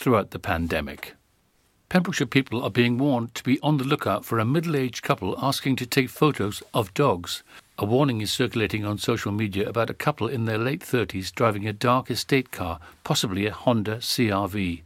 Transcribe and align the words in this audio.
throughout 0.00 0.30
the 0.30 0.38
pandemic. 0.38 1.14
Pembrokeshire 1.90 2.26
people 2.26 2.62
are 2.64 2.70
being 2.70 2.96
warned 2.96 3.34
to 3.34 3.44
be 3.44 3.60
on 3.60 3.76
the 3.76 3.84
lookout 3.84 4.24
for 4.24 4.38
a 4.38 4.46
middle 4.46 4.74
aged 4.74 5.02
couple 5.02 5.36
asking 5.42 5.76
to 5.76 5.84
take 5.84 6.08
photos 6.08 6.62
of 6.72 6.94
dogs. 6.94 7.42
A 7.76 7.84
warning 7.84 8.22
is 8.22 8.32
circulating 8.32 8.86
on 8.86 8.96
social 8.96 9.30
media 9.30 9.68
about 9.68 9.90
a 9.90 9.94
couple 9.94 10.26
in 10.26 10.46
their 10.46 10.56
late 10.56 10.80
30s 10.80 11.34
driving 11.34 11.68
a 11.68 11.74
dark 11.74 12.10
estate 12.10 12.50
car, 12.50 12.80
possibly 13.04 13.46
a 13.46 13.52
Honda 13.52 13.96
CRV. 13.96 14.80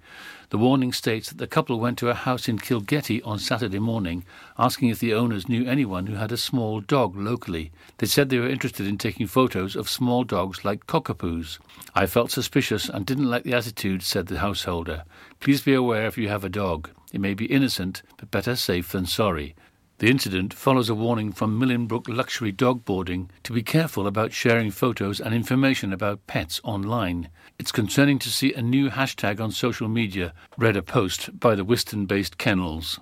The 0.55 0.59
warning 0.59 0.93
states 0.93 1.31
that 1.31 1.39
the 1.39 1.49
couple 1.49 1.81
went 1.81 1.99
to 1.99 2.11
a 2.11 2.15
house 2.15 2.49
in 2.49 2.61
Kilgetty 2.61 3.21
on 3.25 3.41
Saturday 3.41 3.81
morning, 3.81 4.25
asking 4.57 4.89
if 4.89 5.01
the 5.01 5.13
owners 5.13 5.49
knew 5.49 5.67
anyone 5.67 6.07
who 6.07 6.15
had 6.15 6.31
a 6.31 6.37
small 6.37 6.81
dog 6.81 7.17
locally. 7.17 7.73
They 7.99 8.07
said 8.07 8.29
they 8.29 8.39
were 8.39 8.49
interested 8.49 8.87
in 8.87 8.97
taking 8.97 9.27
photos 9.27 9.75
of 9.75 9.91
small 9.91 10.23
dogs 10.23 10.65
like 10.65 10.87
cockapoos. 10.87 11.59
I 11.97 12.07
felt 12.07 12.31
suspicious 12.31 12.89
and 12.89 13.05
didn't 13.05 13.29
like 13.29 13.43
the 13.43 13.53
attitude, 13.53 14.05
said 14.05 14.29
the 14.29 14.39
householder. 14.39 15.03
Please 15.41 15.61
be 15.61 15.75
aware 15.75 16.07
if 16.07 16.17
you 16.17 16.29
have 16.29 16.45
a 16.45 16.49
dog. 16.49 16.89
It 17.13 17.21
may 17.21 17.35
be 17.35 17.47
innocent, 17.47 18.03
but 18.17 18.31
better 18.31 18.55
safe 18.55 18.93
than 18.93 19.07
sorry. 19.07 19.57
The 19.99 20.11
incident 20.11 20.55
follows 20.55 20.89
a 20.89 20.95
warning 20.95 21.33
from 21.33 21.59
Millenbrook 21.59 22.09
Luxury 22.09 22.53
Dog 22.53 22.85
Boarding 22.85 23.29
to 23.43 23.53
be 23.53 23.63
careful 23.65 24.07
about 24.07 24.33
sharing 24.33 24.71
photos 24.71 25.21
and 25.21 25.35
information 25.35 25.93
about 25.93 26.27
pets 26.29 26.61
online. 26.63 27.29
It's 27.57 27.71
concerning 27.71 28.19
to 28.19 28.31
see 28.31 28.53
a 28.53 28.61
new 28.61 28.91
hashtag 28.91 29.41
on 29.41 29.53
social 29.53 29.89
media, 29.89 30.35
read 30.59 30.77
a 30.77 30.83
post 30.83 31.39
by 31.39 31.55
the 31.55 31.65
Wiston 31.65 32.05
based 32.05 32.37
kennels. 32.37 32.99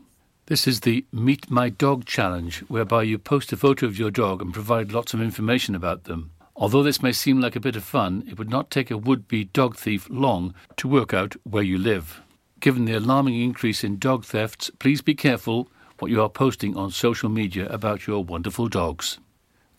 This 0.46 0.66
is 0.66 0.80
the 0.80 1.06
Meet 1.10 1.50
My 1.50 1.70
Dog 1.70 2.04
Challenge, 2.04 2.58
whereby 2.68 3.04
you 3.04 3.18
post 3.18 3.52
a 3.52 3.56
photo 3.56 3.86
of 3.86 3.98
your 3.98 4.10
dog 4.10 4.42
and 4.42 4.52
provide 4.52 4.92
lots 4.92 5.14
of 5.14 5.22
information 5.22 5.74
about 5.74 6.04
them. 6.04 6.32
Although 6.54 6.82
this 6.82 7.02
may 7.02 7.12
seem 7.12 7.40
like 7.40 7.56
a 7.56 7.60
bit 7.60 7.76
of 7.76 7.82
fun, 7.82 8.24
it 8.28 8.38
would 8.38 8.50
not 8.50 8.70
take 8.70 8.90
a 8.90 8.98
would 8.98 9.26
be 9.26 9.44
dog 9.44 9.76
thief 9.76 10.06
long 10.10 10.54
to 10.76 10.86
work 10.86 11.14
out 11.14 11.34
where 11.44 11.62
you 11.62 11.78
live. 11.78 12.20
Given 12.60 12.84
the 12.84 12.98
alarming 12.98 13.40
increase 13.40 13.82
in 13.82 13.98
dog 13.98 14.26
thefts, 14.26 14.70
please 14.78 15.00
be 15.00 15.14
careful 15.14 15.68
what 15.98 16.10
you 16.10 16.20
are 16.20 16.28
posting 16.28 16.76
on 16.76 16.90
social 16.90 17.30
media 17.30 17.66
about 17.70 18.06
your 18.06 18.22
wonderful 18.22 18.68
dogs. 18.68 19.18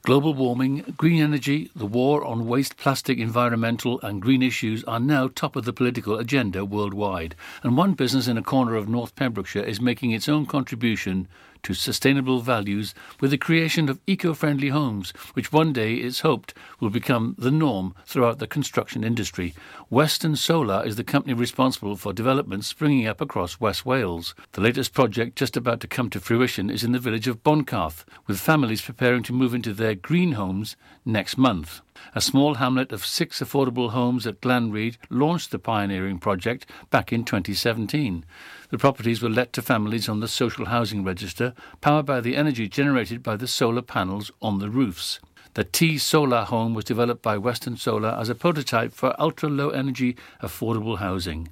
Global 0.06 0.34
warming, 0.34 0.96
green 0.98 1.22
energy, 1.22 1.72
the 1.74 1.86
war 1.86 2.26
on 2.26 2.46
waste, 2.46 2.76
plastic, 2.76 3.20
environmental, 3.20 4.02
and 4.02 4.22
green 4.22 4.44
issues 4.44 4.84
are 4.84 5.00
now 5.00 5.30
top 5.30 5.56
of 5.56 5.64
the 5.64 5.72
political 5.72 6.20
agenda 6.20 6.66
worldwide, 6.66 7.36
and 7.64 7.78
one 7.78 7.94
business 7.94 8.28
in 8.28 8.38
a 8.38 8.44
corner 8.44 8.76
of 8.76 8.90
North 8.90 9.16
Pembrokeshire 9.16 9.64
is 9.64 9.80
making 9.80 10.12
its 10.12 10.28
own 10.28 10.46
contribution 10.46 11.30
to 11.64 11.74
sustainable 11.74 12.42
values 12.42 12.94
with 13.20 13.32
the 13.32 13.38
creation 13.38 13.90
of 13.90 14.00
eco 14.06 14.34
friendly 14.34 14.70
homes, 14.70 15.12
which 15.34 15.52
one 15.52 15.74
day 15.74 15.96
it's 15.96 16.20
hoped 16.20 16.54
will 16.80 16.90
become 16.90 17.36
the 17.38 17.52
norm 17.52 17.96
throughout 18.06 18.40
the 18.40 18.48
construction 18.48 19.04
industry. 19.04 19.54
Western 19.90 20.36
Solar 20.36 20.86
is 20.86 20.96
the 20.96 21.04
company 21.04 21.34
responsible 21.34 21.96
for 21.96 22.14
developments 22.14 22.68
springing 22.68 23.08
up 23.08 23.22
across 23.22 23.60
West 23.60 23.86
Wales. 23.86 24.36
The 24.52 24.62
latest 24.62 24.94
project 24.94 25.36
just 25.36 25.58
about 25.58 25.80
to 25.82 25.88
come 25.88 26.10
to 26.12 26.20
fruition 26.20 26.70
is 26.70 26.84
in 26.84 26.92
the 26.92 27.00
village 27.00 27.28
of 27.28 27.44
Boncath, 27.44 28.06
with 28.28 28.40
families 28.40 28.82
preparing 28.82 29.24
to 29.24 29.34
move 29.34 29.54
into 29.54 29.74
their 29.74 29.96
green 29.96 30.34
homes 30.34 30.76
next 31.06 31.38
month. 31.38 31.82
A 32.16 32.22
small 32.22 32.56
hamlet 32.56 32.92
of 32.92 33.06
six 33.06 33.40
affordable 33.40 33.92
homes 33.92 34.28
at 34.28 34.42
Glanrhyd 34.42 34.98
launched 35.10 35.52
the 35.52 35.60
pioneering 35.60 36.20
project 36.20 36.66
back 36.90 37.14
in 37.14 37.24
2017. 37.24 38.26
The 38.74 38.80
properties 38.80 39.22
were 39.22 39.30
let 39.30 39.54
to 39.54 39.62
families 39.62 40.10
on 40.10 40.20
the 40.20 40.28
social 40.28 40.66
housing 40.66 41.04
register, 41.04 41.54
powered 41.80 42.08
by 42.08 42.22
the 42.22 42.36
energy 42.36 42.68
generated 42.68 43.22
by 43.22 43.36
the 43.36 43.48
solar 43.48 43.84
panels 43.84 44.32
on 44.42 44.58
the 44.58 44.68
roofs. 44.68 45.20
The 45.54 45.64
T 45.64 46.00
Solar 46.00 46.46
home 46.46 46.74
was 46.74 46.84
developed 46.84 47.22
by 47.22 47.38
Western 47.38 47.78
Solar 47.78 48.10
as 48.10 48.30
a 48.30 48.34
prototype 48.34 48.92
for 48.92 49.16
ultra 49.22 49.48
low 49.48 49.70
energy 49.70 50.18
affordable 50.42 50.98
housing. 50.98 51.50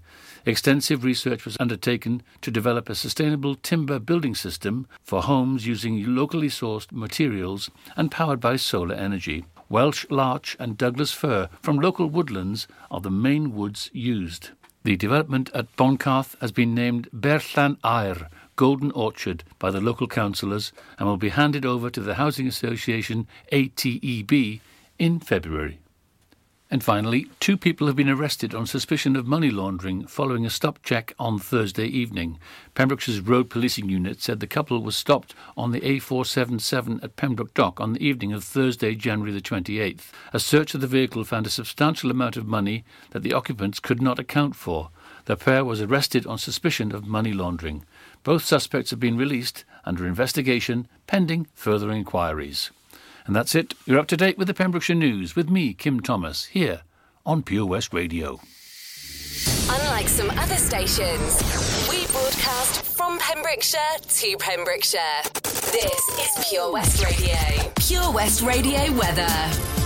Extensive 0.47 1.03
research 1.03 1.45
was 1.45 1.58
undertaken 1.59 2.23
to 2.41 2.50
develop 2.50 2.89
a 2.89 2.95
sustainable 2.95 3.53
timber 3.53 4.00
building 4.00 4.33
system 4.33 4.88
for 5.03 5.22
homes 5.22 5.67
using 5.67 6.16
locally 6.16 6.50
sourced 6.50 6.91
materials 6.91 7.69
and 7.95 8.09
powered 8.09 8.39
by 8.39 8.56
solar 8.56 8.95
energy. 8.95 9.45
Welsh 9.69 10.07
larch 10.09 10.57
and 10.59 10.75
Douglas 10.75 11.12
fir 11.12 11.50
from 11.62 11.78
local 11.78 12.09
woodlands 12.09 12.68
are 12.90 13.00
the 13.00 13.12
main 13.12 13.53
woods 13.53 13.91
used. 13.94 14.50
The 14.84 14.96
development 14.96 15.52
at 15.53 15.75
Boncath 15.75 16.36
has 16.42 16.52
been 16.52 16.74
named 16.74 17.08
Berllan 17.14 17.78
Aur, 17.84 18.30
Golden 18.56 18.90
Orchard, 18.94 19.44
by 19.59 19.69
the 19.69 19.80
local 19.80 20.08
councillors 20.08 20.74
and 20.97 21.08
will 21.08 21.18
be 21.18 21.30
handed 21.30 21.68
over 21.68 21.92
to 21.92 22.02
the 22.02 22.16
Housing 22.16 22.47
Association 22.47 23.28
ATEB 23.52 24.59
in 24.97 25.19
February. 25.19 25.81
And 26.73 26.81
finally, 26.81 27.27
two 27.41 27.57
people 27.57 27.87
have 27.87 27.97
been 27.97 28.07
arrested 28.07 28.55
on 28.55 28.65
suspicion 28.65 29.17
of 29.17 29.27
money 29.27 29.51
laundering 29.51 30.07
following 30.07 30.45
a 30.45 30.49
stop 30.49 30.81
check 30.83 31.13
on 31.19 31.37
Thursday 31.37 31.85
evening. 31.85 32.39
Pembrokeshire's 32.75 33.19
Road 33.19 33.49
Policing 33.49 33.89
Unit 33.89 34.21
said 34.21 34.39
the 34.39 34.47
couple 34.47 34.81
was 34.81 34.95
stopped 34.95 35.35
on 35.57 35.71
the 35.71 35.81
A477 35.81 37.03
at 37.03 37.17
Pembroke 37.17 37.53
Dock 37.53 37.81
on 37.81 37.91
the 37.91 38.07
evening 38.07 38.31
of 38.31 38.45
Thursday, 38.45 38.95
January 38.95 39.33
the 39.33 39.41
28th. 39.41 40.11
A 40.31 40.39
search 40.39 40.73
of 40.73 40.79
the 40.79 40.87
vehicle 40.87 41.25
found 41.25 41.45
a 41.45 41.49
substantial 41.49 42.09
amount 42.09 42.37
of 42.37 42.47
money 42.47 42.85
that 43.09 43.21
the 43.21 43.33
occupants 43.33 43.81
could 43.81 44.01
not 44.01 44.17
account 44.17 44.55
for. 44.55 44.91
The 45.25 45.35
pair 45.35 45.65
was 45.65 45.81
arrested 45.81 46.25
on 46.25 46.38
suspicion 46.38 46.95
of 46.95 47.05
money 47.05 47.33
laundering. 47.33 47.83
Both 48.23 48.45
suspects 48.45 48.91
have 48.91 48.99
been 48.99 49.17
released 49.17 49.65
under 49.83 50.07
investigation 50.07 50.88
pending 51.05 51.47
further 51.53 51.91
inquiries. 51.91 52.71
And 53.25 53.35
that's 53.35 53.55
it. 53.55 53.73
You're 53.85 53.99
up 53.99 54.07
to 54.07 54.17
date 54.17 54.37
with 54.37 54.47
the 54.47 54.53
Pembrokeshire 54.53 54.95
News 54.95 55.35
with 55.35 55.49
me, 55.49 55.73
Kim 55.73 55.99
Thomas, 55.99 56.45
here 56.45 56.81
on 57.25 57.43
Pure 57.43 57.67
West 57.67 57.93
Radio. 57.93 58.39
Unlike 59.69 60.07
some 60.07 60.29
other 60.31 60.55
stations, 60.55 61.41
we 61.89 62.05
broadcast 62.07 62.81
from 62.97 63.19
Pembrokeshire 63.19 63.79
to 64.07 64.37
Pembrokeshire. 64.37 65.21
This 65.43 66.37
is 66.37 66.49
Pure 66.49 66.73
West 66.73 67.03
Radio. 67.03 67.71
Pure 67.75 68.11
West 68.11 68.41
Radio 68.41 68.91
weather. 68.93 69.81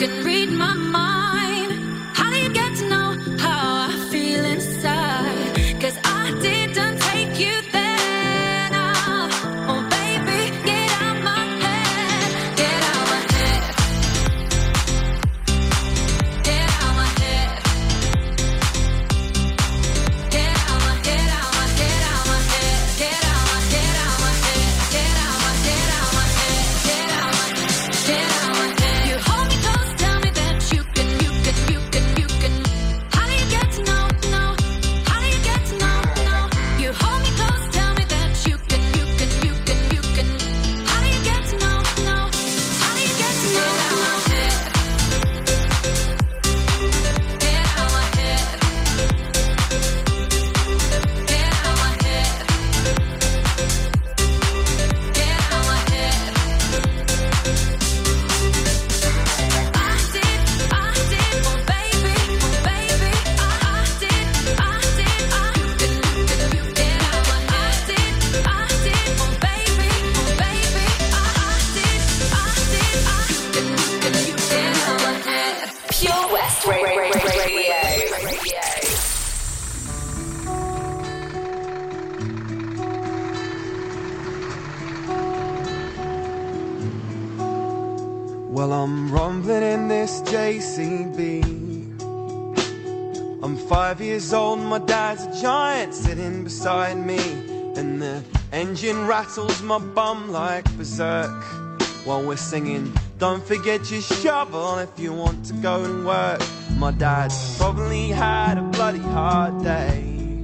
Can 0.00 0.24
read 0.24 0.48
my 0.50 0.72
mind. 0.72 1.09
My 99.70 99.78
bum 99.78 100.32
like 100.32 100.64
berserk 100.76 101.44
while 102.04 102.20
we're 102.20 102.36
singing. 102.36 102.92
Don't 103.18 103.40
forget 103.40 103.88
your 103.88 104.00
shovel 104.00 104.78
if 104.78 104.98
you 104.98 105.12
want 105.12 105.46
to 105.46 105.52
go 105.52 105.84
and 105.84 106.04
work. 106.04 106.42
My 106.76 106.90
dad's 106.90 107.56
probably 107.56 108.08
had 108.08 108.58
a 108.58 108.62
bloody 108.62 108.98
hard 108.98 109.62
day. 109.62 110.42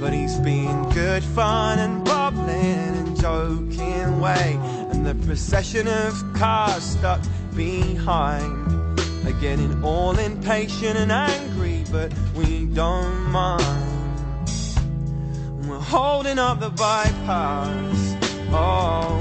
But 0.00 0.12
he's 0.12 0.38
been 0.38 0.90
good 0.90 1.22
fun 1.22 1.78
and 1.78 2.04
bubbling 2.04 2.96
and 2.98 3.16
joking 3.20 4.18
way. 4.18 4.58
And 4.90 5.06
the 5.06 5.14
procession 5.24 5.86
of 5.86 6.20
cars 6.34 6.82
stuck 6.82 7.20
behind 7.54 8.98
are 9.24 9.40
getting 9.40 9.84
all 9.84 10.18
impatient 10.18 10.98
and 10.98 11.12
angry, 11.12 11.84
but 11.92 12.12
we 12.34 12.66
don't 12.66 13.30
mind. 13.30 13.86
We're 15.68 15.78
holding 15.78 16.40
up 16.40 16.58
the 16.58 16.70
bypass. 16.70 18.01
Oh, 18.54 19.18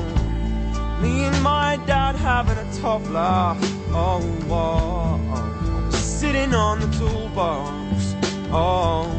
me 1.01 1.23
and 1.23 1.41
my 1.41 1.79
dad 1.85 2.15
having 2.15 2.57
a 2.57 2.73
laugh. 3.09 3.57
Oh, 3.93 4.21
oh, 4.49 5.19
oh. 5.33 5.89
sitting 5.91 6.53
on 6.53 6.79
the 6.79 6.87
toolbox. 6.97 8.15
Oh. 8.51 9.09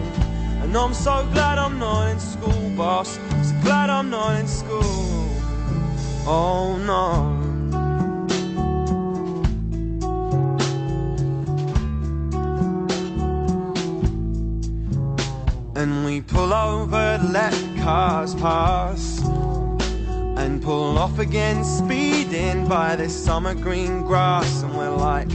And 0.62 0.76
I'm 0.76 0.94
so 0.94 1.28
glad 1.32 1.58
I'm 1.58 1.78
not 1.78 2.12
in 2.12 2.18
school, 2.18 2.70
boss. 2.76 3.18
So 3.42 3.52
glad 3.62 3.90
I'm 3.90 4.08
not 4.08 4.40
in 4.40 4.48
school. 4.48 5.28
Oh 6.24 6.78
no. 6.78 7.38
And 15.74 16.04
we 16.06 16.20
pull 16.22 16.54
over, 16.54 17.18
let 17.32 17.52
cars 17.82 18.34
pass. 18.36 19.20
And 20.42 20.60
pull 20.60 20.98
off 20.98 21.20
again, 21.20 21.62
speeding 21.62 22.66
by 22.66 22.96
this 22.96 23.14
summer 23.14 23.54
green 23.54 24.02
grass. 24.02 24.64
And 24.64 24.76
we're 24.76 24.90
like 24.90 25.28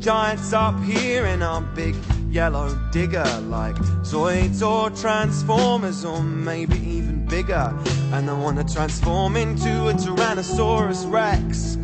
giants 0.00 0.54
up 0.54 0.82
here 0.82 1.26
in 1.26 1.42
our 1.42 1.60
big 1.60 1.94
yellow 2.30 2.74
digger 2.90 3.28
like 3.42 3.76
Zoids 4.04 4.66
or 4.66 4.88
Transformers 4.88 6.06
or 6.06 6.22
maybe 6.22 6.78
even 6.78 7.26
bigger. 7.26 7.78
And 8.14 8.30
I 8.30 8.32
wanna 8.32 8.64
transform 8.64 9.36
into 9.36 9.88
a 9.88 9.92
Tyrannosaurus 9.92 11.12
Rex 11.12 11.74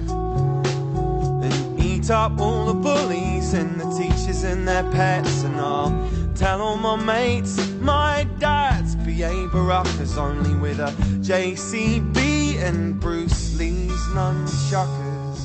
and 1.44 1.80
eat 1.84 2.10
up 2.10 2.40
all 2.40 2.64
the 2.64 2.72
bullies 2.72 3.52
and 3.52 3.78
the 3.78 3.90
teachers 3.98 4.42
and 4.42 4.66
their 4.66 4.90
pets. 4.90 5.42
And 5.42 5.56
I'll 5.56 6.10
tell 6.34 6.62
all 6.62 6.78
my 6.78 6.96
mates 6.96 7.58
my 7.80 8.26
dad's 8.38 8.94
B.A. 8.96 9.48
Baracus 9.48 10.16
only 10.16 10.54
with 10.54 10.80
a 10.80 10.92
JCB 11.20 12.29
and 12.60 13.00
Bruce 13.00 13.56
Lee's 13.58 13.90
nunchuckers. 14.14 15.40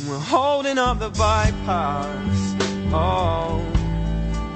And 0.00 0.10
we're 0.10 0.18
holding 0.18 0.76
up 0.78 0.98
the 0.98 1.10
bypass. 1.10 2.56
Oh. 2.92 3.62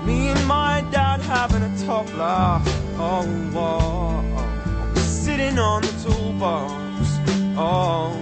Me 0.04 0.28
and 0.28 0.46
my 0.46 0.84
dad 0.90 1.20
having 1.20 1.62
a 1.62 1.86
top 1.86 2.12
laugh. 2.16 2.62
Oh, 2.98 3.24
oh. 3.54 4.94
sitting 4.96 5.58
on 5.58 5.82
the 5.82 5.92
toolbox. 6.02 6.72
Oh, 7.56 8.12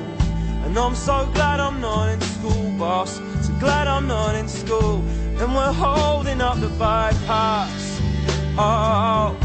and 0.64 0.78
I'm 0.78 0.94
so 0.94 1.28
glad 1.32 1.58
I'm 1.58 1.80
not 1.80 2.10
in 2.10 2.20
school, 2.20 2.70
boss. 2.78 3.16
So 3.16 3.52
glad 3.58 3.88
I'm 3.88 4.06
not 4.06 4.34
in 4.34 4.46
school. 4.46 5.02
And 5.38 5.54
we're 5.54 5.72
holding 5.72 6.40
up 6.40 6.60
the 6.60 6.68
bypass. 6.68 8.00
Oh, 8.58 9.36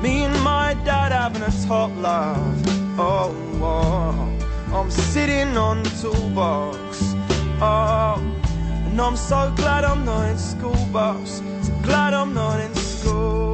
me 0.00 0.22
and 0.24 0.42
my 0.42 0.74
dad 0.84 1.12
having 1.12 1.42
a 1.42 1.66
top 1.66 1.90
laugh. 1.96 2.79
Oh, 2.98 3.34
oh, 3.62 4.74
I'm 4.74 4.90
sitting 4.90 5.56
on 5.56 5.82
the 5.82 5.90
toolbox. 5.90 7.14
Oh. 7.60 8.36
And 8.90 9.00
I'm 9.00 9.16
so 9.16 9.52
glad 9.54 9.84
I'm 9.84 10.04
not 10.04 10.28
in 10.28 10.36
school, 10.36 10.88
boss. 10.92 11.42
So 11.62 11.72
glad 11.82 12.12
I'm 12.12 12.34
not 12.34 12.58
in 12.58 12.74
school. 12.74 13.49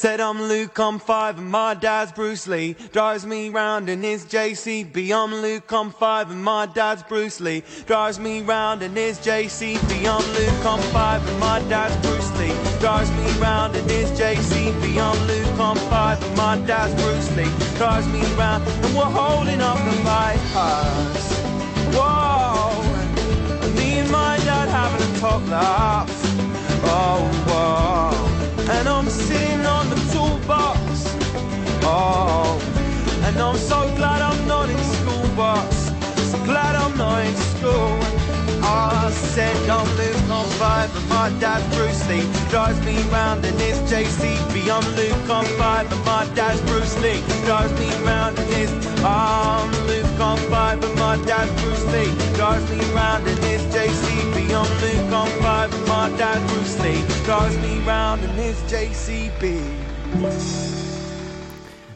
Said 0.00 0.18
I'm 0.18 0.40
Luke, 0.40 0.78
I'm 0.78 0.98
five, 0.98 1.36
and 1.36 1.50
my 1.50 1.74
dad's 1.74 2.10
Bruce 2.10 2.46
Lee. 2.46 2.74
Drives 2.90 3.26
me 3.26 3.50
round 3.50 3.90
in 3.90 4.02
his 4.02 4.24
JCB. 4.24 5.12
I'm 5.12 5.42
Luke, 5.42 5.70
I'm 5.70 5.90
five, 5.90 6.30
and 6.30 6.42
my 6.42 6.64
dad's 6.64 7.02
Bruce 7.02 7.38
Lee. 7.38 7.62
Drives 7.84 8.18
me 8.18 8.40
round 8.40 8.82
in 8.82 8.96
his 8.96 9.18
JCB. 9.18 10.06
I'm 10.08 10.26
Luke, 10.32 10.64
I'm 10.64 10.80
five, 10.90 11.20
and 11.28 11.38
my 11.38 11.60
dad's 11.68 11.94
Bruce 11.98 12.34
Lee. 12.38 12.54
Drives 12.80 13.10
me 13.10 13.30
round 13.42 13.76
in 13.76 13.86
his 13.90 14.10
JCB. 14.18 14.96
I'm 14.96 15.20
Luke, 15.26 15.60
I'm 15.60 15.76
five, 15.90 16.24
and 16.24 16.34
my 16.34 16.56
dad's 16.66 16.94
Bruce 17.02 17.30
Lee. 17.36 17.52
Drives 17.76 18.08
me 18.08 18.22
round, 18.36 18.66
and 18.66 18.96
we're 18.96 19.04
holding 19.04 19.60
up 19.60 19.76
the 19.84 20.02
bypass. 20.02 21.30
Whoa, 21.92 22.72
me 23.74 23.98
and 23.98 24.10
my 24.10 24.38
dad 24.38 24.70
having 24.70 25.14
a 25.14 25.20
top 25.20 25.46
laugh. 25.48 26.08
Oh, 26.84 27.20
whoa. 27.46 28.29
And 28.76 28.88
I'm 28.88 29.08
sitting 29.08 29.66
on 29.66 29.90
the 29.90 29.96
toolbox. 30.12 30.80
Oh, 31.82 32.60
and 33.24 33.36
I'm 33.38 33.56
so 33.56 33.80
glad 33.96 34.22
I'm 34.22 34.46
not 34.46 34.70
in 34.70 34.78
school, 34.78 35.26
boss. 35.34 35.86
So 36.30 36.38
glad 36.44 36.76
I'm 36.76 36.96
not 36.96 37.26
in 37.26 37.34
school. 37.34 38.19
I 38.70 39.10
said 39.10 39.68
I'm 39.68 39.84
Luke, 39.96 40.30
I'm 40.30 40.46
five, 40.60 40.94
and 40.96 41.08
my 41.08 41.28
dad's 41.40 41.66
Bruce 41.74 42.08
Lee. 42.08 42.22
Drives 42.50 42.80
me 42.86 43.02
round 43.10 43.44
in 43.44 43.58
his 43.58 43.78
JCB. 43.90 44.70
I'm 44.70 44.86
Luke, 44.94 45.28
I'm 45.28 45.44
five, 45.58 45.90
and 45.92 46.04
my 46.04 46.24
dad's 46.36 46.60
Bruce 46.62 46.96
Lee. 47.02 47.20
Drives 47.46 47.72
me 47.80 47.90
round 48.04 48.38
in 48.38 48.46
his. 48.46 48.70
I'm 49.04 49.72
Luke, 49.88 50.06
I'm 50.20 50.38
and 50.84 50.94
my 50.98 51.16
dad's 51.24 51.50
Bruce 51.62 51.84
Lee. 51.86 52.14
Drives 52.36 52.70
me 52.70 52.78
round 52.94 53.26
in 53.26 53.36
his 53.38 53.62
JCB. 53.74 54.54
I'm 54.54 54.70
Luke, 54.82 55.12
I'm 55.12 55.42
five, 55.42 55.74
and 55.74 55.88
my 55.88 56.08
dad's 56.16 56.52
Bruce 56.52 56.78
Lee. 56.80 57.02
Drives 57.24 57.56
me 57.58 57.80
round 57.80 58.22
in 58.22 58.30
his 58.30 58.56
JCB. 58.70 60.89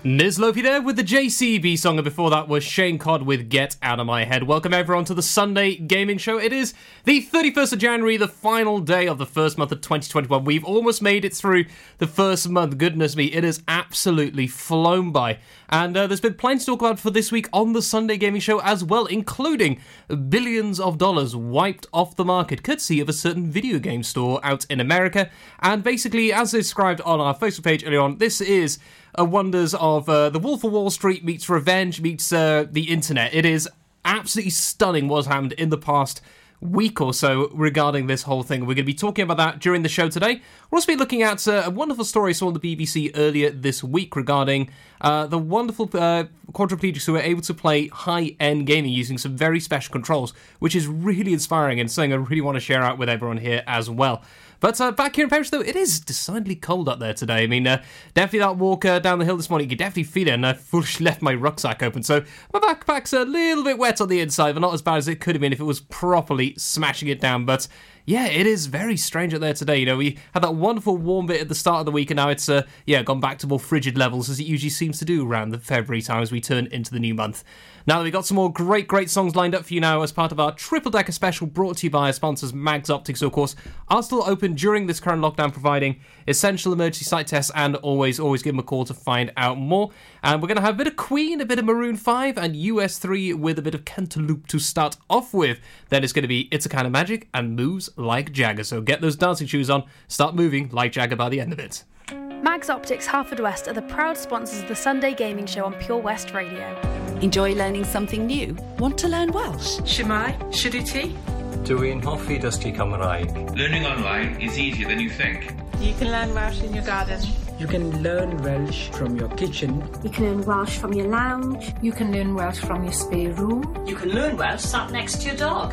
Nizlopi 0.05 0.63
there 0.63 0.83
with 0.83 0.97
the 0.97 1.03
JCB 1.03 1.79
song, 1.79 1.97
and 1.97 2.05
before 2.05 2.29
that 2.29 2.47
was 2.47 2.63
Shane 2.63 2.99
Codd 2.99 3.23
with 3.23 3.49
Get 3.49 3.77
Out 3.83 3.99
of 3.99 4.05
My 4.05 4.27
Head. 4.27 4.43
Welcome 4.43 4.75
everyone 4.75 5.07
to 5.07 5.15
the 5.15 5.23
Sunday 5.23 5.77
Gaming 5.77 6.19
Show. 6.19 6.39
It 6.39 6.53
is 6.53 6.75
the 7.05 7.25
31st 7.25 7.73
of 7.73 7.79
January, 7.79 8.19
the 8.19 8.29
final 8.29 8.81
day 8.81 9.09
of 9.09 9.17
the 9.17 9.25
first 9.25 9.57
month 9.57 9.73
of 9.73 9.81
2021. 9.81 10.45
We've 10.45 10.63
almost 10.63 11.01
made 11.01 11.25
it 11.25 11.33
through 11.33 11.65
the 11.97 12.07
first 12.07 12.51
month. 12.51 12.77
Goodness 12.77 13.17
me, 13.17 13.33
it 13.33 13.45
has 13.45 13.63
absolutely 13.67 14.47
flown 14.47 15.11
by. 15.11 15.39
And 15.71 15.97
uh, 15.97 16.07
there's 16.07 16.21
been 16.21 16.35
plenty 16.35 16.61
to 16.61 16.67
talk 16.67 16.83
about 16.83 17.01
for 17.01 17.11
this 17.11 17.33
week 17.33 17.49
on 17.51 17.73
the 17.73 17.81
Sunday 17.81 18.19
Gaming 18.19 18.43
Show 18.43 18.59
as 18.59 18.85
well, 18.85 19.07
including 19.07 19.81
billions 20.29 20.79
of 20.79 20.99
dollars 20.99 21.35
wiped 21.35 21.87
off 21.95 22.15
the 22.15 22.27
market, 22.27 22.63
courtesy 22.63 23.01
of 23.01 23.09
a 23.09 23.15
certain 23.15 23.51
video 23.51 23.79
game 23.79 24.03
store 24.03 24.39
out 24.43 24.67
in 24.69 24.81
America. 24.81 25.31
And 25.61 25.83
basically, 25.83 26.31
as 26.31 26.51
described 26.51 27.01
on 27.07 27.21
our 27.21 27.35
Facebook 27.35 27.65
page 27.65 27.87
earlier 27.87 28.03
on, 28.03 28.19
this 28.19 28.43
is 28.43 28.79
uh, 29.18 29.25
wonders 29.25 29.75
of 29.75 30.09
uh, 30.09 30.30
the 30.30 30.38
Wolf 30.38 30.64
of 30.64 30.73
Wall 30.73 30.90
Street 30.90 31.25
meets 31.25 31.49
Revenge 31.49 32.00
meets 32.00 32.33
uh, 32.33 32.66
the 32.71 32.92
internet. 32.92 33.35
It 33.35 33.44
is 33.44 33.68
absolutely 34.04 34.50
stunning 34.50 35.09
what's 35.09 35.26
happened 35.26 35.52
in 35.52 35.71
the 35.71 35.78
past 35.78 36.21
week 36.61 37.00
or 37.00 37.12
so 37.12 37.50
regarding 37.52 38.06
this 38.06 38.23
whole 38.23 38.42
thing. 38.42 38.61
We're 38.61 38.75
going 38.75 38.76
to 38.76 38.83
be 38.85 38.94
talking 38.94 39.23
about 39.25 39.37
that 39.37 39.59
during 39.61 39.83
the 39.83 39.88
show 39.88 40.09
today. 40.09 40.40
We'll 40.71 40.78
also 40.78 40.92
be 40.92 40.97
looking 40.97 41.23
at 41.23 41.47
uh, 41.47 41.64
a 41.66 41.71
wonderful 41.71 42.04
story 42.04 42.30
I 42.30 42.33
saw 42.33 42.47
on 42.47 42.54
the 42.54 42.61
BBC 42.61 43.12
earlier 43.14 43.50
this 43.50 43.85
week 43.85 44.16
regarding 44.16 44.71
uh, 45.00 45.26
the 45.26 45.38
wonderful 45.38 45.90
uh, 45.92 46.25
quadriplegics 46.52 47.04
who 47.04 47.12
were 47.12 47.21
able 47.21 47.42
to 47.42 47.54
play 47.54 47.88
high 47.88 48.35
end 48.40 48.66
gaming 48.66 48.92
using 48.92 49.18
some 49.18 49.37
very 49.37 49.61
special 49.61 49.92
controls, 49.92 50.33
which 50.59 50.75
is 50.75 50.87
really 50.87 51.35
inspiring 51.35 51.80
and 51.80 51.90
something 51.90 52.12
I 52.12 52.16
really 52.16 52.40
want 52.40 52.56
to 52.56 52.61
share 52.61 52.83
out 52.83 52.97
with 52.99 53.09
everyone 53.09 53.38
here 53.38 53.62
as 53.66 53.90
well. 53.90 54.23
But 54.61 54.81
uh, 54.81 54.93
back 54.93 55.17
here 55.17 55.25
in 55.25 55.31
Paris, 55.31 55.51
though, 55.51 55.61
it 55.61 55.77
is 55.77 56.01
decidedly 56.01 56.57
cold 56.57 56.89
up 56.89 56.99
there 56.99 57.15
today. 57.15 57.43
I 57.43 57.47
mean, 57.47 57.67
uh, 57.67 57.83
definitely 58.15 58.41
that 58.41 58.57
walk 58.57 58.85
uh, 58.85 58.99
down 58.99 59.19
the 59.19 59.25
hill 59.25 59.37
this 59.37 59.51
morning, 59.51 59.69
you 59.69 59.77
can 59.77 59.85
definitely 59.85 60.05
feel 60.05 60.29
it, 60.29 60.33
and 60.33 60.47
I 60.47 60.55
foolishly 60.55 61.05
left 61.05 61.23
my 61.23 61.35
rucksack 61.35 61.83
open. 61.83 62.03
So 62.03 62.25
my 62.53 62.61
backpack's 62.61 63.13
a 63.13 63.25
little 63.25 63.65
bit 63.65 63.79
wet 63.79 64.01
on 64.01 64.09
the 64.09 64.21
inside, 64.21 64.53
but 64.53 64.61
not 64.61 64.75
as 64.75 64.83
bad 64.83 64.97
as 64.97 65.09
it 65.09 65.21
could 65.21 65.35
have 65.35 65.41
been 65.41 65.53
if 65.53 65.61
it 65.61 65.65
was 65.65 65.81
properly 65.81 66.55
smashing 66.57 67.09
it 67.09 67.21
down. 67.21 67.45
But 67.45 67.69
yeah, 68.07 68.27
it 68.27 68.47
is 68.47 68.67
very 68.67 68.97
strange 68.97 69.33
out 69.33 69.41
there 69.41 69.55
today. 69.55 69.79
You 69.79 69.87
know, 69.87 69.97
we 69.97 70.19
had 70.33 70.43
that 70.43 70.55
wonderful 70.55 70.97
warm 70.97 71.27
bit 71.27 71.41
at 71.41 71.49
the 71.49 71.55
start 71.55 71.81
of 71.81 71.87
the 71.87 71.93
week, 71.93 72.11
and 72.11 72.17
now 72.17 72.29
it's 72.29 72.49
uh, 72.49 72.63
yeah 72.87 73.03
gone 73.03 73.21
back 73.21 73.39
to 73.39 73.47
more 73.47 73.61
frigid 73.61 73.97
levels 73.97 74.29
as 74.29 74.39
it 74.39 74.45
usually 74.45 74.71
seems 74.71 74.99
to 74.99 75.05
do 75.05 75.27
around 75.27 75.51
the 75.51 75.59
February 75.59 76.03
time 76.03 76.23
as 76.23 76.31
we 76.31 76.41
turn 76.41 76.67
into 76.67 76.91
the 76.91 77.01
new 77.01 77.15
month. 77.15 77.45
Now 77.87 77.99
that 77.99 78.05
we've 78.05 78.12
got 78.14 78.25
some 78.25 78.37
more 78.37 78.50
great, 78.50 78.88
great 78.88 79.11
songs 79.11 79.37
lined 79.37 79.55
up 79.55 79.67
for 79.67 79.75
you 79.75 79.81
now 79.81 80.00
as 80.00 80.11
part 80.11 80.33
of 80.33 80.41
our 80.41 80.55
triple 80.55 80.91
decker 80.91 81.12
special 81.12 81.47
brought 81.47 81.76
to 81.79 81.87
you 81.87 81.91
by 81.91 82.07
our 82.07 82.12
sponsors 82.14 82.55
Mags 82.55 82.88
Optics, 82.88 83.21
of 83.21 83.33
course 83.33 83.55
are 83.88 84.03
still 84.03 84.23
open 84.25 84.55
during 84.55 84.87
this 84.87 85.00
current 85.00 85.21
lockdown, 85.21 85.53
providing 85.53 86.00
essential 86.26 86.73
emergency 86.73 87.05
site 87.05 87.26
tests 87.26 87.53
and 87.55 87.76
always, 87.76 88.19
always 88.19 88.43
give 88.43 88.55
them 88.55 88.61
a 88.61 88.62
call 88.62 88.87
to 88.87 88.95
find 88.95 89.31
out 89.37 89.59
more. 89.59 89.91
And 90.23 90.41
we're 90.41 90.49
going 90.49 90.57
to 90.57 90.62
have 90.62 90.76
a 90.76 90.79
bit 90.79 90.87
of 90.87 90.97
Queen, 90.97 91.43
a 91.43 91.45
bit 91.45 91.59
of 91.59 91.67
Maroon 91.67 91.97
5, 91.97 92.38
and 92.38 92.55
US3 92.55 93.35
with 93.35 93.59
a 93.59 93.62
bit 93.62 93.75
of 93.75 93.85
Cantaloupe 93.85 94.47
to 94.47 94.59
start 94.59 94.97
off 95.11 95.35
with. 95.35 95.61
Then 95.91 96.03
it's 96.03 96.14
going 96.14 96.23
to 96.23 96.29
be 96.29 96.49
It's 96.50 96.64
a 96.64 96.71
Kind 96.71 96.87
of 96.87 96.93
Magic 96.93 97.29
and 97.35 97.55
Moves 97.55 97.91
Like 97.97 98.33
Jagger. 98.33 98.64
So 98.64 98.81
get 98.81 99.03
those 99.03 99.17
dancing 99.17 99.47
shoes 99.47 99.69
on, 99.69 99.85
start 100.09 100.35
moving 100.35 100.71
like 100.71 100.93
Jagger 100.93 101.17
by 101.17 101.29
the 101.29 101.41
end 101.41 101.53
of 101.53 101.59
it. 101.59 101.85
Mags 102.13 102.69
Optics 102.69 103.07
Harford 103.07 103.41
West 103.41 103.69
are 103.69 103.73
the 103.73 103.83
proud 103.83 104.17
sponsors 104.17 104.63
of 104.63 104.69
the 104.69 104.75
Sunday 104.77 105.15
Gaming 105.15 105.47
Show 105.47 105.65
on 105.65 105.75
Pure 105.75 105.99
West 105.99 106.33
Radio. 106.33 106.77
Enjoy 107.21 107.55
learning 107.55 107.85
something 107.85 108.27
new? 108.27 108.57
Want 108.79 108.99
to 108.99 109.09
learn 109.09 109.33
Welsh? 109.33 109.79
Shemai, 109.81 110.39
Shuduti. 110.53 111.17
Dwi'n 111.65 112.03
hoffi 112.03 112.39
dysgu 112.41 112.75
Cymraeg. 112.77 113.57
Learning 113.57 113.87
online 113.87 114.41
is 114.41 114.59
easier 114.59 114.87
than 114.89 115.01
you 115.01 115.09
think. 115.09 115.55
You 115.81 115.95
can 115.95 116.11
learn 116.11 116.35
Welsh 116.35 116.63
in 116.63 116.75
your 116.75 116.85
garden. 116.85 117.21
You 117.59 117.67
can 117.67 118.03
learn 118.03 118.37
Welsh 118.43 118.91
from 118.91 119.17
your 119.17 119.29
kitchen. 119.31 119.83
You 120.03 120.11
can 120.11 120.25
learn 120.25 120.45
Welsh 120.45 120.77
from 120.77 120.93
your 120.93 121.09
lounge. 121.09 121.73
You 121.81 121.93
can 121.93 122.13
learn 122.13 122.35
Welsh 122.35 122.59
from 122.59 122.85
your 122.85 122.93
spare 122.93 123.33
room. 123.33 123.63
You 123.87 123.97
can 123.97 124.11
learn 124.11 124.37
Welsh 124.37 124.61
sat 124.61 124.91
next 124.91 125.23
to 125.23 125.29
your 125.29 125.37
dog. 125.37 125.73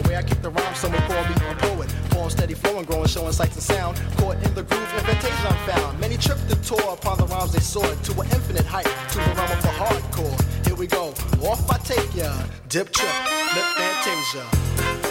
The 0.00 0.08
way 0.08 0.16
I 0.16 0.22
keep 0.22 0.40
the 0.42 0.50
rhyme, 0.50 0.74
someone 0.76 1.02
call 1.02 1.24
me 1.24 1.34
a 1.50 1.54
poet. 1.56 1.90
Form 2.10 2.30
steady 2.30 2.54
flowing, 2.54 2.84
growing, 2.84 3.08
showing 3.08 3.32
sights 3.32 3.54
and 3.54 3.62
sound. 3.64 4.00
Caught 4.18 4.36
in 4.46 4.54
the 4.54 4.62
groove, 4.62 4.94
invitation 4.94 5.44
I 5.44 5.56
found. 5.66 5.98
Many 5.98 6.16
tripped 6.16 6.48
and 6.52 6.62
tour 6.62 6.92
upon 6.92 7.18
the 7.18 7.26
rhymes 7.26 7.52
they 7.52 7.58
soared 7.58 8.00
to 8.04 8.12
an 8.20 8.28
infinite 8.30 8.64
height, 8.64 8.86
to 8.86 9.18
the 9.18 9.34
realm 9.34 9.50
of 9.50 9.60
the 9.60 9.74
hardcore. 9.74 10.66
Here 10.66 10.76
we 10.76 10.86
go, 10.86 11.08
off 11.42 11.68
I 11.68 11.78
take 11.78 12.14
ya, 12.14 12.32
dip 12.68 12.92
trip, 12.92 13.12
lip 13.54 13.64
fantasia. 13.76 15.07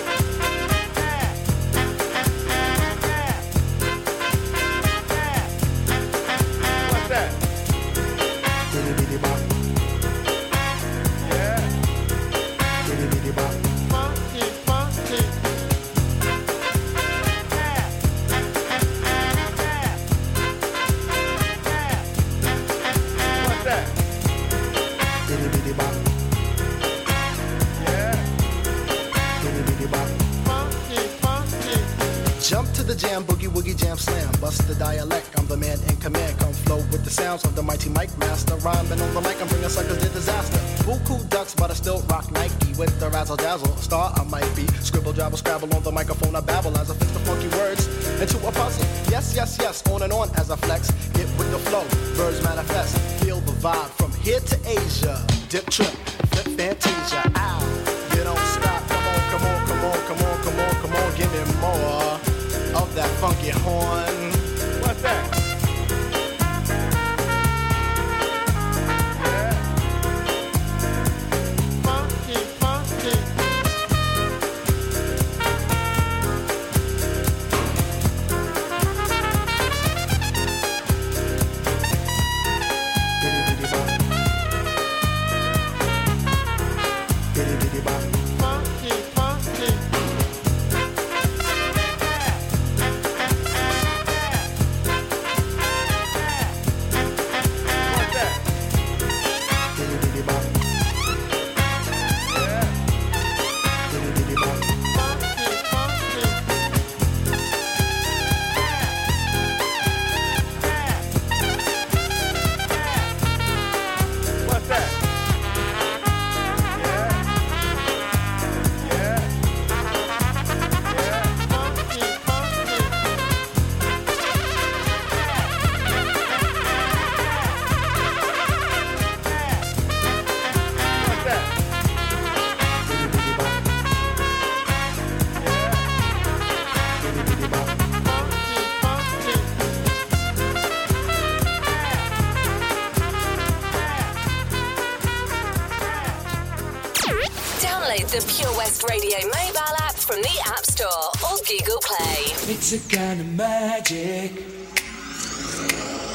Classics 148.77 148.89
Radio 148.89 149.17
mobile 149.27 149.75
app 149.79 149.95
from 149.95 150.21
the 150.21 150.39
App 150.45 150.65
Store 150.65 150.87
or 151.23 151.37
Google 151.47 151.79
Play. 151.81 152.53
It's 152.53 152.73
a 152.73 152.95
kind 152.95 153.19
of 153.21 153.35
magic. 153.35 154.31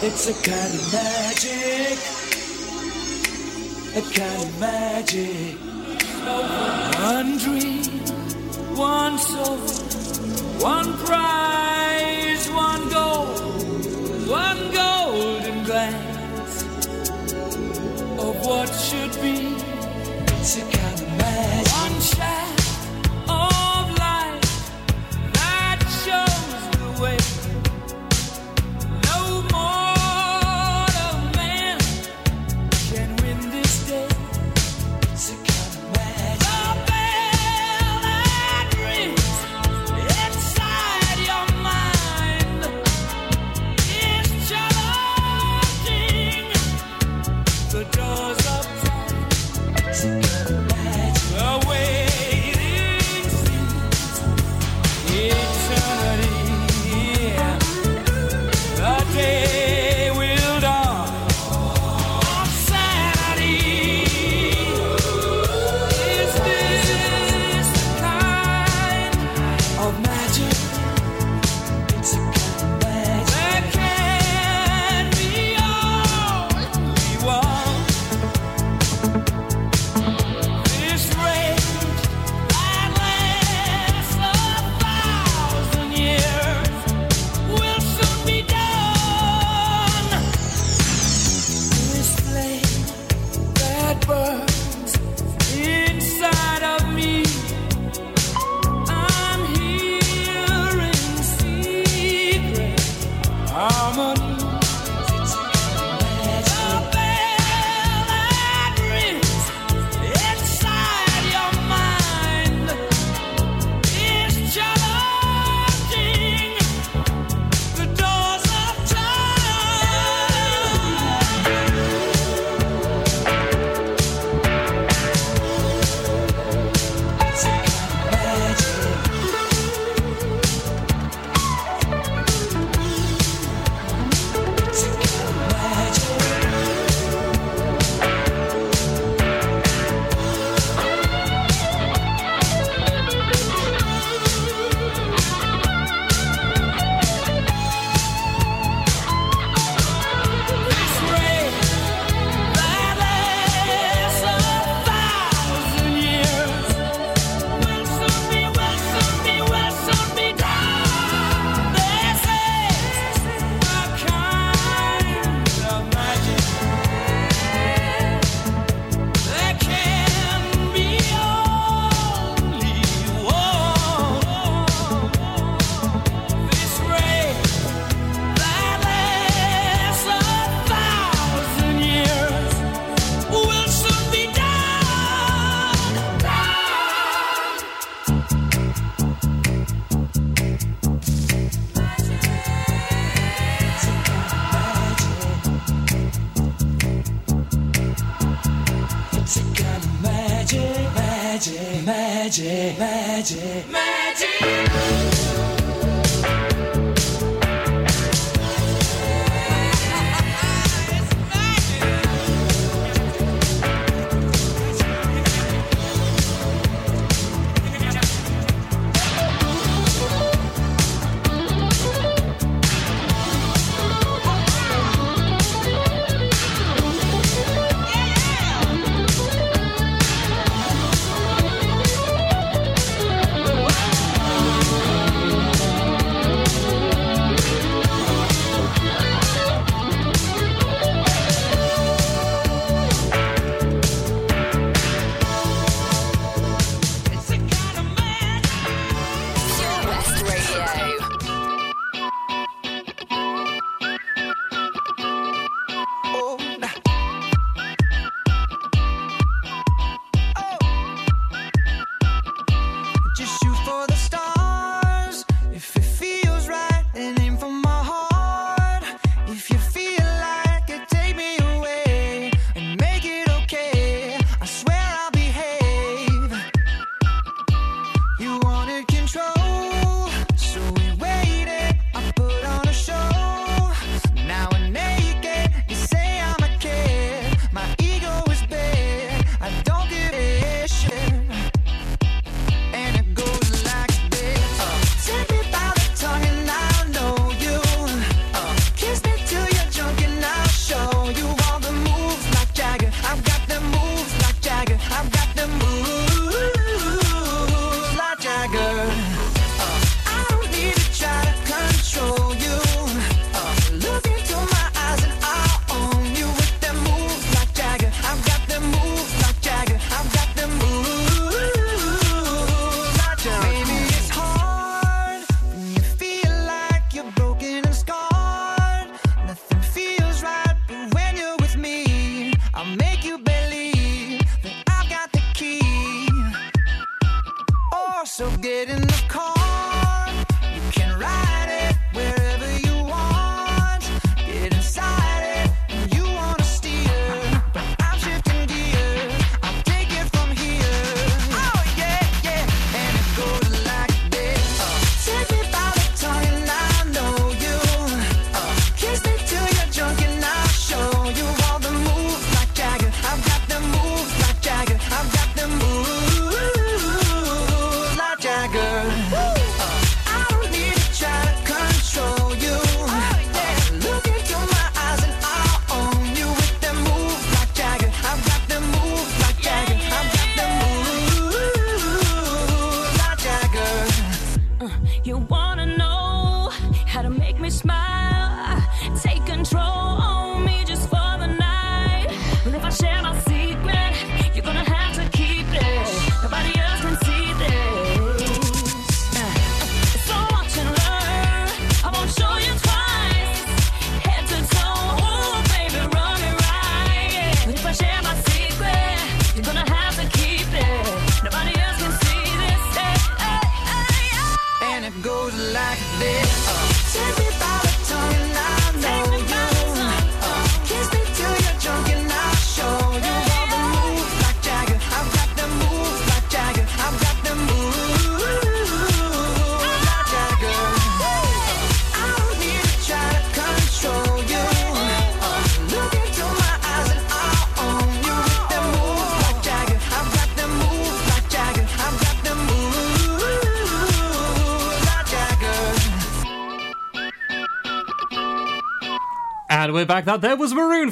It's 0.03 0.29
a 0.29 0.35
kind 0.35 0.75
of 0.75 0.93
magic. 0.93 1.99
A 3.97 4.03
kind 4.15 4.43
of 4.43 4.61
magic. 4.61 5.59
One 7.01 7.39
dream, 7.39 7.85
one 8.77 9.19
soul, 9.19 9.59
one 10.61 10.93
pride. 11.05 11.42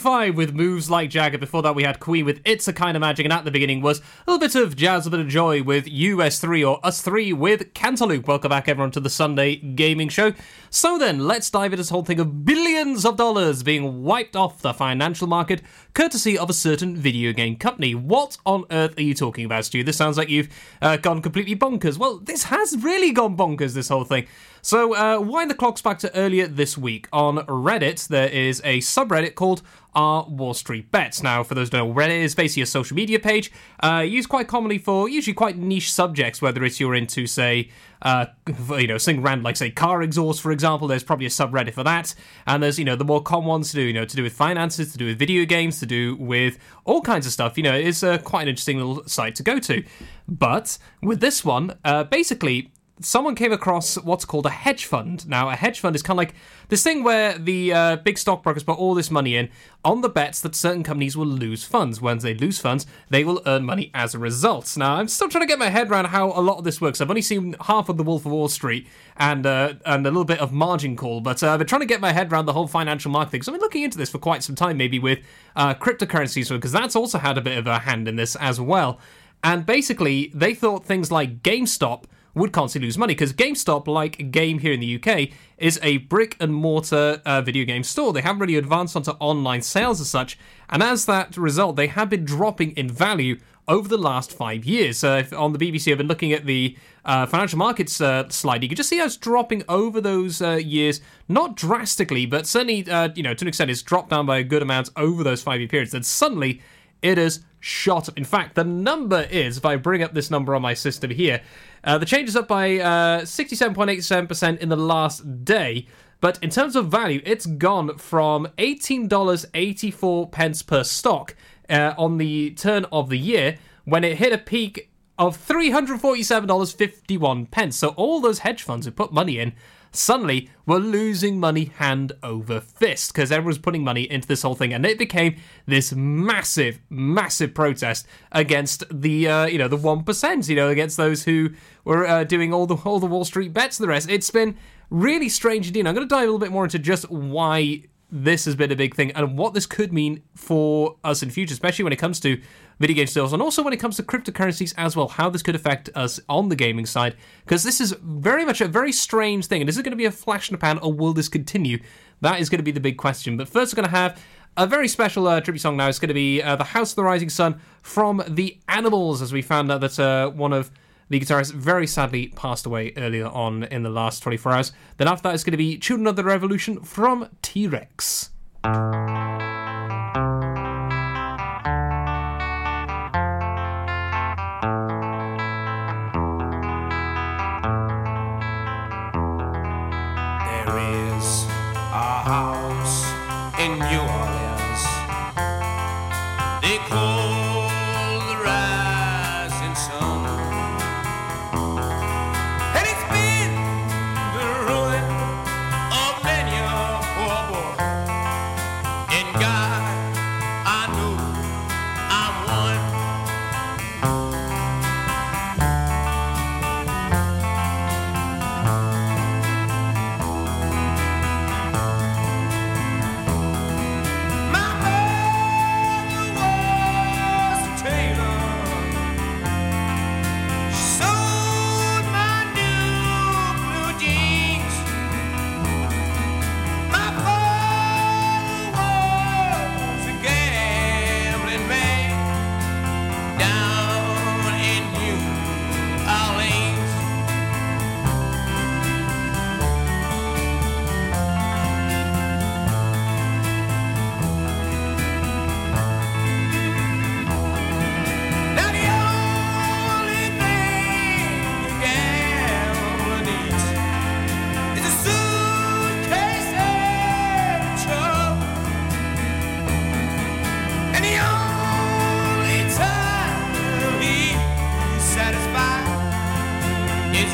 beautiful. 0.00 0.09
5 0.20 0.36
with 0.36 0.52
moves 0.52 0.90
like 0.90 1.08
Jagger. 1.08 1.38
Before 1.38 1.62
that, 1.62 1.74
we 1.74 1.82
had 1.82 1.98
Queen 1.98 2.26
with 2.26 2.42
It's 2.44 2.68
a 2.68 2.74
Kind 2.74 2.94
of 2.94 3.00
Magic, 3.00 3.24
and 3.24 3.32
at 3.32 3.46
the 3.46 3.50
beginning 3.50 3.80
was 3.80 4.00
a 4.00 4.30
little 4.30 4.38
bit 4.38 4.54
of 4.54 4.76
Jazz, 4.76 5.06
a 5.06 5.10
bit 5.10 5.18
of 5.18 5.28
Joy 5.28 5.62
with 5.62 5.86
US3 5.86 6.70
or 6.70 6.78
Us3 6.82 7.32
with 7.32 7.72
Cantaloupe. 7.72 8.28
Welcome 8.28 8.50
back, 8.50 8.68
everyone, 8.68 8.90
to 8.90 9.00
the 9.00 9.08
Sunday 9.08 9.56
Gaming 9.56 10.10
Show. 10.10 10.34
So 10.68 10.98
then, 10.98 11.26
let's 11.26 11.48
dive 11.48 11.72
into 11.72 11.78
this 11.78 11.88
whole 11.88 12.04
thing 12.04 12.20
of 12.20 12.44
billions 12.44 13.06
of 13.06 13.16
dollars 13.16 13.62
being 13.62 14.02
wiped 14.02 14.36
off 14.36 14.60
the 14.60 14.74
financial 14.74 15.26
market 15.26 15.62
courtesy 15.94 16.36
of 16.36 16.50
a 16.50 16.52
certain 16.52 16.98
video 16.98 17.32
game 17.32 17.56
company. 17.56 17.94
What 17.94 18.36
on 18.44 18.66
earth 18.70 18.98
are 18.98 19.02
you 19.02 19.14
talking 19.14 19.46
about, 19.46 19.64
Stu? 19.64 19.82
This 19.82 19.96
sounds 19.96 20.18
like 20.18 20.28
you've 20.28 20.50
uh, 20.82 20.98
gone 20.98 21.22
completely 21.22 21.56
bonkers. 21.56 21.96
Well, 21.96 22.18
this 22.18 22.44
has 22.44 22.76
really 22.76 23.10
gone 23.12 23.38
bonkers, 23.38 23.72
this 23.72 23.88
whole 23.88 24.04
thing. 24.04 24.26
So, 24.62 24.94
uh, 24.94 25.18
wind 25.20 25.50
the 25.50 25.54
clocks 25.54 25.80
back 25.80 25.98
to 26.00 26.14
earlier 26.14 26.46
this 26.46 26.76
week. 26.76 27.08
On 27.14 27.38
Reddit, 27.46 28.08
there 28.08 28.28
is 28.28 28.60
a 28.62 28.78
subreddit 28.80 29.34
called 29.34 29.62
our 30.10 30.24
Wall 30.28 30.54
Street 30.54 30.90
Bets. 30.90 31.22
Now, 31.22 31.42
for 31.44 31.54
those 31.54 31.68
who 31.68 31.78
don't 31.78 31.88
know, 31.88 31.94
Reddit 31.94 32.22
is 32.22 32.34
basically 32.34 32.62
a 32.62 32.66
social 32.66 32.96
media 32.96 33.18
page 33.18 33.52
uh, 33.80 34.04
used 34.06 34.28
quite 34.28 34.48
commonly 34.48 34.78
for 34.78 35.08
usually 35.08 35.34
quite 35.34 35.56
niche 35.56 35.92
subjects, 35.92 36.42
whether 36.42 36.64
it's 36.64 36.80
you're 36.80 36.94
into, 36.94 37.26
say, 37.26 37.70
uh, 38.02 38.26
you 38.70 38.86
know, 38.86 38.98
something 38.98 39.22
random 39.22 39.44
like, 39.44 39.56
say, 39.56 39.70
car 39.70 40.02
exhaust, 40.02 40.40
for 40.40 40.50
example. 40.50 40.88
There's 40.88 41.04
probably 41.04 41.26
a 41.26 41.30
subreddit 41.30 41.74
for 41.74 41.84
that. 41.84 42.14
And 42.46 42.62
there's, 42.62 42.78
you 42.78 42.84
know, 42.84 42.96
the 42.96 43.04
more 43.04 43.22
common 43.22 43.48
ones 43.48 43.70
to 43.70 43.76
do, 43.76 43.82
you 43.82 43.92
know, 43.92 44.04
to 44.04 44.16
do 44.16 44.22
with 44.22 44.32
finances, 44.32 44.92
to 44.92 44.98
do 44.98 45.06
with 45.06 45.18
video 45.18 45.44
games, 45.44 45.78
to 45.80 45.86
do 45.86 46.16
with 46.16 46.58
all 46.84 47.02
kinds 47.02 47.26
of 47.26 47.32
stuff. 47.32 47.56
You 47.56 47.62
know, 47.62 47.74
it's 47.74 48.02
uh, 48.02 48.18
quite 48.18 48.42
an 48.42 48.48
interesting 48.48 48.78
little 48.78 49.06
site 49.06 49.36
to 49.36 49.42
go 49.42 49.58
to. 49.60 49.84
But 50.28 50.78
with 51.02 51.20
this 51.20 51.44
one, 51.44 51.76
uh, 51.84 52.04
basically, 52.04 52.69
someone 53.00 53.34
came 53.34 53.52
across 53.52 53.96
what's 53.96 54.24
called 54.24 54.46
a 54.46 54.50
hedge 54.50 54.84
fund. 54.84 55.28
Now, 55.28 55.48
a 55.48 55.56
hedge 55.56 55.80
fund 55.80 55.96
is 55.96 56.02
kind 56.02 56.14
of 56.14 56.18
like 56.18 56.34
this 56.68 56.82
thing 56.82 57.02
where 57.02 57.36
the 57.38 57.72
uh, 57.72 57.96
big 57.96 58.18
stockbrokers 58.18 58.62
put 58.62 58.78
all 58.78 58.94
this 58.94 59.10
money 59.10 59.36
in 59.36 59.48
on 59.84 60.02
the 60.02 60.08
bets 60.08 60.40
that 60.40 60.54
certain 60.54 60.82
companies 60.82 61.16
will 61.16 61.26
lose 61.26 61.64
funds. 61.64 62.00
When 62.00 62.18
they 62.18 62.34
lose 62.34 62.58
funds, 62.58 62.86
they 63.08 63.24
will 63.24 63.40
earn 63.46 63.64
money 63.64 63.90
as 63.94 64.14
a 64.14 64.18
result. 64.18 64.76
Now, 64.76 64.96
I'm 64.96 65.08
still 65.08 65.28
trying 65.28 65.42
to 65.42 65.48
get 65.48 65.58
my 65.58 65.70
head 65.70 65.90
around 65.90 66.06
how 66.06 66.32
a 66.32 66.40
lot 66.40 66.58
of 66.58 66.64
this 66.64 66.80
works. 66.80 67.00
I've 67.00 67.10
only 67.10 67.22
seen 67.22 67.56
half 67.62 67.88
of 67.88 67.96
The 67.96 68.02
Wolf 68.02 68.26
of 68.26 68.32
Wall 68.32 68.48
Street 68.48 68.86
and 69.16 69.46
uh, 69.46 69.74
and 69.86 70.06
a 70.06 70.10
little 70.10 70.24
bit 70.24 70.40
of 70.40 70.52
Margin 70.52 70.96
Call, 70.96 71.20
but 71.20 71.42
uh, 71.42 71.50
I've 71.50 71.58
been 71.58 71.68
trying 71.68 71.80
to 71.80 71.86
get 71.86 72.00
my 72.00 72.12
head 72.12 72.30
around 72.30 72.46
the 72.46 72.52
whole 72.52 72.66
financial 72.66 73.10
market 73.10 73.30
thing. 73.30 73.42
So 73.42 73.52
I've 73.52 73.58
been 73.58 73.64
looking 73.64 73.82
into 73.82 73.98
this 73.98 74.10
for 74.10 74.18
quite 74.18 74.42
some 74.42 74.54
time, 74.54 74.76
maybe 74.76 74.98
with 74.98 75.20
uh, 75.56 75.74
cryptocurrencies, 75.74 76.50
because 76.50 76.72
that's 76.72 76.96
also 76.96 77.18
had 77.18 77.38
a 77.38 77.42
bit 77.42 77.56
of 77.56 77.66
a 77.66 77.80
hand 77.80 78.08
in 78.08 78.16
this 78.16 78.36
as 78.36 78.60
well. 78.60 79.00
And 79.42 79.64
basically, 79.64 80.30
they 80.34 80.54
thought 80.54 80.84
things 80.84 81.10
like 81.10 81.42
GameStop 81.42 82.04
would 82.34 82.52
constantly 82.52 82.86
lose 82.86 82.98
money 82.98 83.14
because 83.14 83.32
GameStop, 83.32 83.86
like 83.86 84.30
game 84.30 84.60
here 84.60 84.72
in 84.72 84.80
the 84.80 85.02
UK, 85.02 85.30
is 85.58 85.78
a 85.82 85.98
brick 85.98 86.36
and 86.40 86.54
mortar 86.54 87.20
uh, 87.24 87.42
video 87.42 87.64
game 87.64 87.82
store. 87.82 88.12
They 88.12 88.20
haven't 88.20 88.40
really 88.40 88.56
advanced 88.56 88.96
onto 88.96 89.12
online 89.12 89.62
sales 89.62 90.00
as 90.00 90.08
such, 90.08 90.38
and 90.68 90.82
as 90.82 91.06
that 91.06 91.36
result, 91.36 91.76
they 91.76 91.88
have 91.88 92.10
been 92.10 92.24
dropping 92.24 92.72
in 92.72 92.88
value 92.88 93.38
over 93.68 93.88
the 93.88 93.98
last 93.98 94.32
five 94.32 94.64
years. 94.64 95.04
Uh, 95.04 95.24
on 95.36 95.52
the 95.52 95.58
BBC, 95.58 95.92
I've 95.92 95.98
been 95.98 96.08
looking 96.08 96.32
at 96.32 96.44
the 96.44 96.76
uh, 97.04 97.26
financial 97.26 97.58
markets 97.58 98.00
uh, 98.00 98.28
slide. 98.28 98.62
You 98.62 98.68
can 98.68 98.76
just 98.76 98.88
see 98.88 98.98
how 98.98 99.04
it's 99.04 99.16
dropping 99.16 99.62
over 99.68 100.00
those 100.00 100.42
uh, 100.42 100.54
years, 100.56 101.00
not 101.28 101.56
drastically, 101.56 102.26
but 102.26 102.46
certainly, 102.46 102.88
uh, 102.90 103.10
you 103.14 103.22
know, 103.22 103.32
to 103.32 103.44
an 103.44 103.48
extent, 103.48 103.70
it's 103.70 103.82
dropped 103.82 104.10
down 104.10 104.26
by 104.26 104.38
a 104.38 104.42
good 104.42 104.62
amount 104.62 104.90
over 104.96 105.22
those 105.22 105.42
five 105.42 105.60
year 105.60 105.68
periods. 105.68 105.92
Then 105.92 106.02
suddenly, 106.02 106.60
it 107.00 107.16
is 107.16 107.40
shot 107.60 108.08
up. 108.08 108.18
In 108.18 108.24
fact, 108.24 108.56
the 108.56 108.64
number 108.64 109.22
is, 109.30 109.56
if 109.56 109.64
I 109.64 109.76
bring 109.76 110.02
up 110.02 110.14
this 110.14 110.30
number 110.30 110.54
on 110.54 110.62
my 110.62 110.74
system 110.74 111.10
here, 111.10 111.40
uh, 111.84 111.98
the 111.98 112.06
change 112.06 112.28
is 112.28 112.36
up 112.36 112.48
by 112.48 112.78
uh, 112.78 113.22
67.87% 113.22 114.58
in 114.58 114.68
the 114.68 114.76
last 114.76 115.44
day. 115.44 115.86
But 116.20 116.38
in 116.42 116.50
terms 116.50 116.76
of 116.76 116.88
value, 116.88 117.22
it's 117.24 117.46
gone 117.46 117.96
from 117.96 118.46
$18.84 118.58 120.30
pence 120.30 120.62
per 120.62 120.84
stock 120.84 121.34
uh, 121.68 121.94
on 121.96 122.18
the 122.18 122.50
turn 122.50 122.84
of 122.92 123.08
the 123.08 123.16
year 123.16 123.58
when 123.84 124.04
it 124.04 124.18
hit 124.18 124.32
a 124.32 124.38
peak 124.38 124.90
of 125.18 125.36
$347.51 125.36 127.50
pence. 127.50 127.76
So 127.76 127.88
all 127.90 128.20
those 128.20 128.38
hedge 128.40 128.62
funds 128.62 128.86
who 128.86 128.92
put 128.92 129.12
money 129.12 129.38
in 129.38 129.52
suddenly 129.92 130.50
we 130.66 130.74
were 130.74 130.80
losing 130.80 131.38
money 131.38 131.72
hand 131.76 132.12
over 132.22 132.60
fist 132.60 133.12
because 133.12 133.32
everyone's 133.32 133.58
putting 133.58 133.84
money 133.84 134.10
into 134.10 134.28
this 134.28 134.42
whole 134.42 134.54
thing, 134.54 134.72
and 134.72 134.84
it 134.86 134.98
became 134.98 135.36
this 135.66 135.92
massive, 135.92 136.80
massive 136.90 137.54
protest 137.54 138.06
against 138.32 138.84
the 138.90 139.28
uh, 139.28 139.46
you 139.46 139.58
know 139.58 139.68
the 139.68 139.76
one 139.76 140.04
percent, 140.04 140.48
you 140.48 140.56
know, 140.56 140.68
against 140.68 140.96
those 140.96 141.24
who 141.24 141.50
were 141.84 142.06
uh, 142.06 142.24
doing 142.24 142.52
all 142.52 142.66
the 142.66 142.76
all 142.76 143.00
the 143.00 143.06
Wall 143.06 143.24
Street 143.24 143.52
bets 143.52 143.78
and 143.78 143.84
the 143.84 143.88
rest. 143.88 144.08
It's 144.08 144.30
been 144.30 144.56
really 144.90 145.28
strange 145.28 145.66
indeed. 145.66 145.86
I'm 145.86 145.94
going 145.94 146.06
to 146.06 146.12
dive 146.14 146.22
a 146.22 146.26
little 146.26 146.38
bit 146.38 146.52
more 146.52 146.64
into 146.64 146.78
just 146.78 147.08
why 147.10 147.84
this 148.12 148.44
has 148.44 148.54
been 148.54 148.72
a 148.72 148.76
big 148.76 148.94
thing 148.94 149.12
and 149.12 149.38
what 149.38 149.54
this 149.54 149.66
could 149.66 149.92
mean 149.92 150.22
for 150.34 150.96
us 151.04 151.22
in 151.22 151.30
future, 151.30 151.52
especially 151.52 151.84
when 151.84 151.92
it 151.92 151.98
comes 151.98 152.20
to 152.20 152.40
video 152.78 152.96
game 152.96 153.06
sales 153.06 153.32
and 153.32 153.42
also 153.42 153.62
when 153.62 153.72
it 153.72 153.78
comes 153.78 153.96
to 153.96 154.02
cryptocurrencies 154.02 154.74
as 154.76 154.96
well, 154.96 155.08
how 155.08 155.30
this 155.30 155.42
could 155.42 155.54
affect 155.54 155.90
us 155.94 156.18
on 156.28 156.48
the 156.48 156.56
gaming 156.56 156.86
side. 156.86 157.14
Because 157.44 157.62
this 157.62 157.80
is 157.80 157.94
very 158.02 158.44
much 158.44 158.60
a 158.60 158.68
very 158.68 158.92
strange 158.92 159.46
thing. 159.46 159.60
And 159.60 159.68
is 159.68 159.78
it 159.78 159.82
going 159.82 159.92
to 159.92 159.96
be 159.96 160.06
a 160.06 160.10
flash 160.10 160.48
in 160.48 160.54
the 160.54 160.58
pan 160.58 160.78
or 160.78 160.92
will 160.92 161.12
this 161.12 161.28
continue? 161.28 161.78
That 162.20 162.40
is 162.40 162.48
going 162.48 162.58
to 162.58 162.64
be 162.64 162.72
the 162.72 162.80
big 162.80 162.96
question. 162.96 163.36
But 163.36 163.48
first, 163.48 163.72
we're 163.72 163.82
going 163.82 163.90
to 163.90 163.96
have 163.96 164.20
a 164.56 164.66
very 164.66 164.88
special 164.88 165.26
uh, 165.28 165.40
tribute 165.40 165.60
song 165.60 165.76
now. 165.76 165.88
It's 165.88 165.98
going 165.98 166.08
to 166.08 166.14
be 166.14 166.42
uh, 166.42 166.56
The 166.56 166.64
House 166.64 166.92
of 166.92 166.96
the 166.96 167.04
Rising 167.04 167.30
Sun 167.30 167.60
from 167.82 168.22
The 168.28 168.58
Animals, 168.68 169.22
as 169.22 169.32
we 169.32 169.42
found 169.42 169.70
out 169.70 169.80
that 169.80 169.98
uh, 169.98 170.30
one 170.30 170.52
of 170.52 170.70
the 171.10 171.20
guitarist 171.20 171.52
very 171.52 171.86
sadly 171.86 172.28
passed 172.28 172.64
away 172.64 172.92
earlier 172.96 173.26
on 173.26 173.64
in 173.64 173.82
the 173.82 173.90
last 173.90 174.20
24 174.22 174.52
hours. 174.52 174.72
Then 174.96 175.08
after 175.08 175.24
that, 175.24 175.34
it's 175.34 175.44
going 175.44 175.52
to 175.52 175.58
be 175.58 175.76
Children 175.76 176.06
of 176.06 176.16
the 176.16 176.24
Revolution 176.24 176.80
from 176.80 177.28
T 177.42 177.66
Rex. 177.66 178.30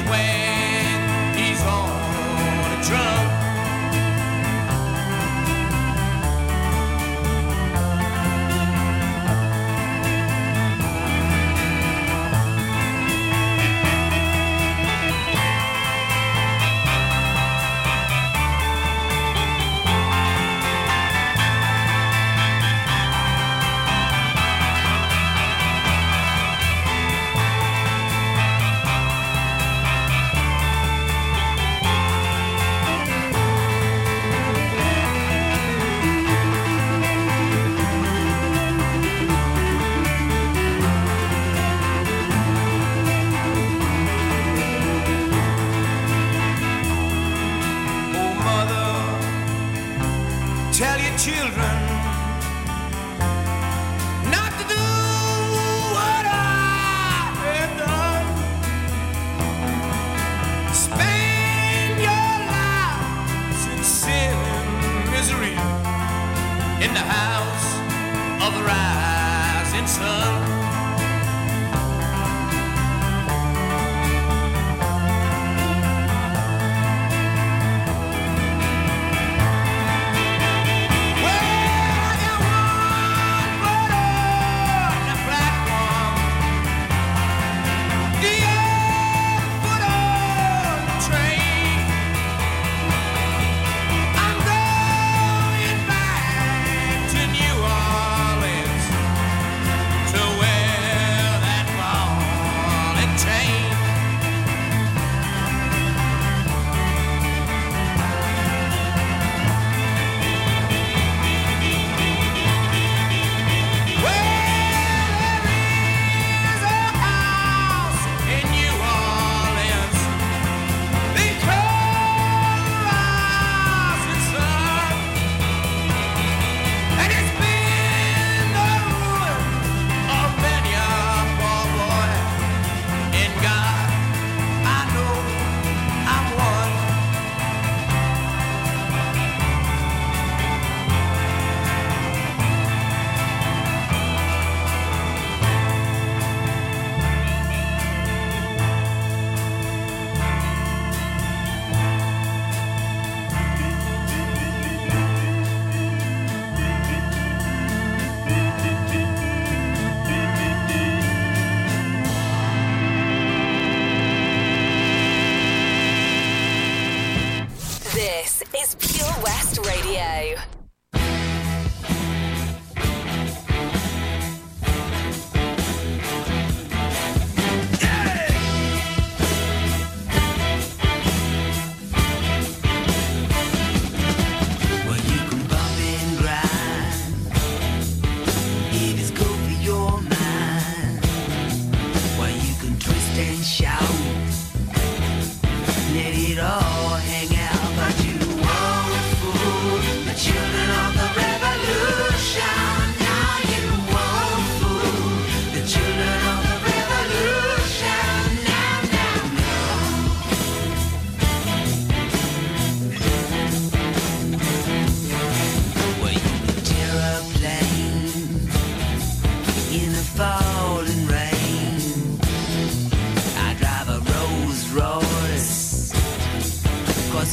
Way. 0.04 0.11
where 0.11 0.55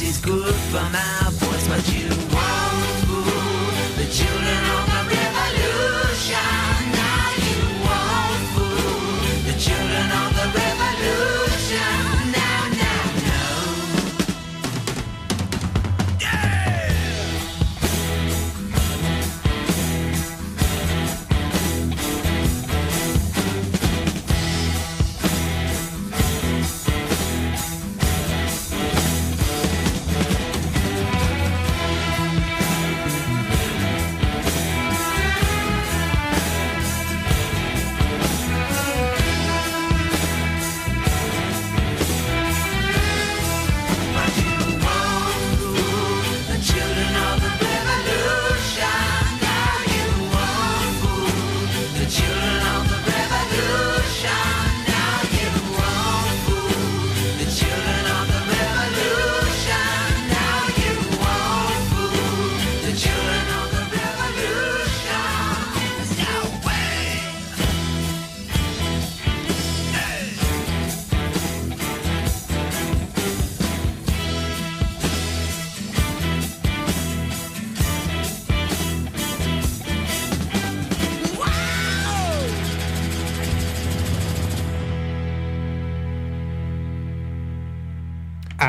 it's 0.06 0.20
good 0.20 0.54
for 0.72 0.84
my 0.91 1.30
voice, 1.32 1.68
but 1.68 1.84
you 1.93 2.10
won't 2.10 2.93
fool 3.06 3.95
the 3.97 4.06
children 4.12 4.88
of 4.88 4.93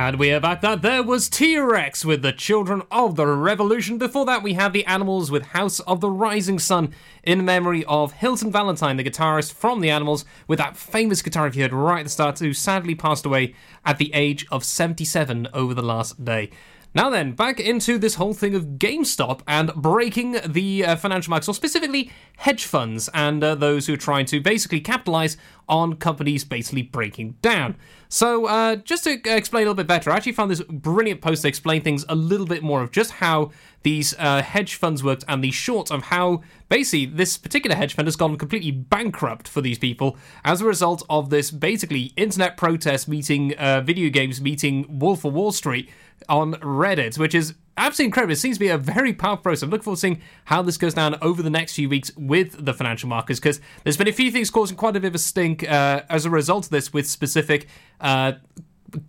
And 0.06 0.18
we 0.18 0.32
are 0.32 0.40
back. 0.40 0.60
That 0.60 0.82
there 0.82 1.02
was 1.02 1.30
T 1.30 1.56
Rex 1.56 2.04
with 2.04 2.20
the 2.20 2.30
Children 2.30 2.82
of 2.90 3.16
the 3.16 3.26
Revolution. 3.26 3.96
Before 3.96 4.26
that, 4.26 4.42
we 4.42 4.52
have 4.52 4.74
the 4.74 4.84
Animals 4.84 5.30
with 5.30 5.46
House 5.46 5.80
of 5.80 6.02
the 6.02 6.10
Rising 6.10 6.58
Sun 6.58 6.92
in 7.22 7.42
memory 7.42 7.86
of 7.86 8.12
Hilton 8.12 8.52
Valentine, 8.52 8.98
the 8.98 9.02
guitarist 9.02 9.54
from 9.54 9.80
the 9.80 9.88
Animals, 9.88 10.26
with 10.46 10.58
that 10.58 10.76
famous 10.76 11.22
guitar 11.22 11.48
you 11.48 11.62
heard 11.62 11.72
right 11.72 12.00
at 12.00 12.04
the 12.04 12.10
start, 12.10 12.38
who 12.38 12.52
sadly 12.52 12.94
passed 12.94 13.24
away 13.24 13.54
at 13.86 13.96
the 13.96 14.12
age 14.12 14.44
of 14.52 14.62
77 14.62 15.48
over 15.54 15.72
the 15.72 15.80
last 15.80 16.22
day. 16.22 16.50
Now 16.94 17.08
then, 17.08 17.32
back 17.32 17.58
into 17.58 17.98
this 17.98 18.16
whole 18.16 18.34
thing 18.34 18.54
of 18.54 18.78
GameStop 18.78 19.40
and 19.48 19.74
breaking 19.74 20.36
the 20.46 20.84
uh, 20.84 20.96
financial 20.96 21.30
markets, 21.30 21.48
or 21.48 21.54
specifically 21.54 22.12
hedge 22.36 22.66
funds 22.66 23.08
and 23.14 23.42
uh, 23.42 23.54
those 23.54 23.86
who 23.86 23.94
are 23.94 23.96
trying 23.96 24.26
to 24.26 24.40
basically 24.40 24.80
capitalize 24.80 25.38
on 25.68 25.96
companies 25.96 26.44
basically 26.44 26.82
breaking 26.82 27.36
down. 27.42 27.76
So, 28.08 28.46
uh, 28.46 28.76
just 28.76 29.04
to 29.04 29.18
explain 29.24 29.62
a 29.62 29.64
little 29.64 29.74
bit 29.74 29.86
better, 29.86 30.10
I 30.10 30.16
actually 30.16 30.32
found 30.32 30.50
this 30.50 30.62
brilliant 30.62 31.20
post 31.20 31.42
to 31.42 31.48
explain 31.48 31.82
things 31.82 32.04
a 32.08 32.14
little 32.14 32.46
bit 32.46 32.62
more 32.62 32.82
of 32.82 32.92
just 32.92 33.12
how 33.12 33.50
these 33.82 34.14
uh, 34.18 34.42
hedge 34.42 34.76
funds 34.76 35.02
worked 35.02 35.24
and 35.26 35.42
the 35.42 35.50
short 35.50 35.90
of 35.90 36.04
how 36.04 36.42
basically 36.68 37.06
this 37.06 37.36
particular 37.36 37.76
hedge 37.76 37.94
fund 37.94 38.06
has 38.06 38.16
gone 38.16 38.36
completely 38.36 38.70
bankrupt 38.70 39.48
for 39.48 39.60
these 39.60 39.78
people 39.78 40.16
as 40.44 40.60
a 40.60 40.64
result 40.64 41.02
of 41.10 41.30
this 41.30 41.50
basically 41.50 42.12
internet 42.16 42.56
protest 42.56 43.08
meeting 43.08 43.54
uh, 43.56 43.80
video 43.80 44.08
games 44.10 44.40
meeting 44.40 44.86
Wolf 44.88 45.24
of 45.24 45.32
Wall 45.32 45.52
Street 45.52 45.90
on 46.28 46.54
Reddit, 46.54 47.18
which 47.18 47.34
is 47.34 47.54
absolutely 47.76 48.06
incredible. 48.06 48.32
It 48.32 48.36
seems 48.36 48.56
to 48.56 48.60
be 48.60 48.68
a 48.68 48.78
very 48.78 49.12
powerful 49.12 49.42
process. 49.42 49.62
I'm 49.62 49.70
looking 49.70 49.84
forward 49.84 49.96
to 49.96 50.00
seeing 50.00 50.22
how 50.44 50.62
this 50.62 50.76
goes 50.76 50.94
down 50.94 51.16
over 51.22 51.42
the 51.42 51.50
next 51.50 51.74
few 51.74 51.88
weeks 51.88 52.10
with 52.16 52.64
the 52.64 52.74
financial 52.74 53.08
markets 53.08 53.40
because 53.40 53.60
there's 53.82 53.96
been 53.96 54.08
a 54.08 54.12
few 54.12 54.30
things 54.30 54.50
causing 54.50 54.76
quite 54.76 54.96
a 54.96 55.00
bit 55.00 55.08
of 55.08 55.14
a 55.14 55.18
stink 55.18 55.68
uh, 55.68 56.02
as 56.08 56.24
a 56.24 56.30
result 56.30 56.66
of 56.66 56.70
this 56.70 56.92
with 56.92 57.06
specific. 57.08 57.68
Uh, 58.00 58.32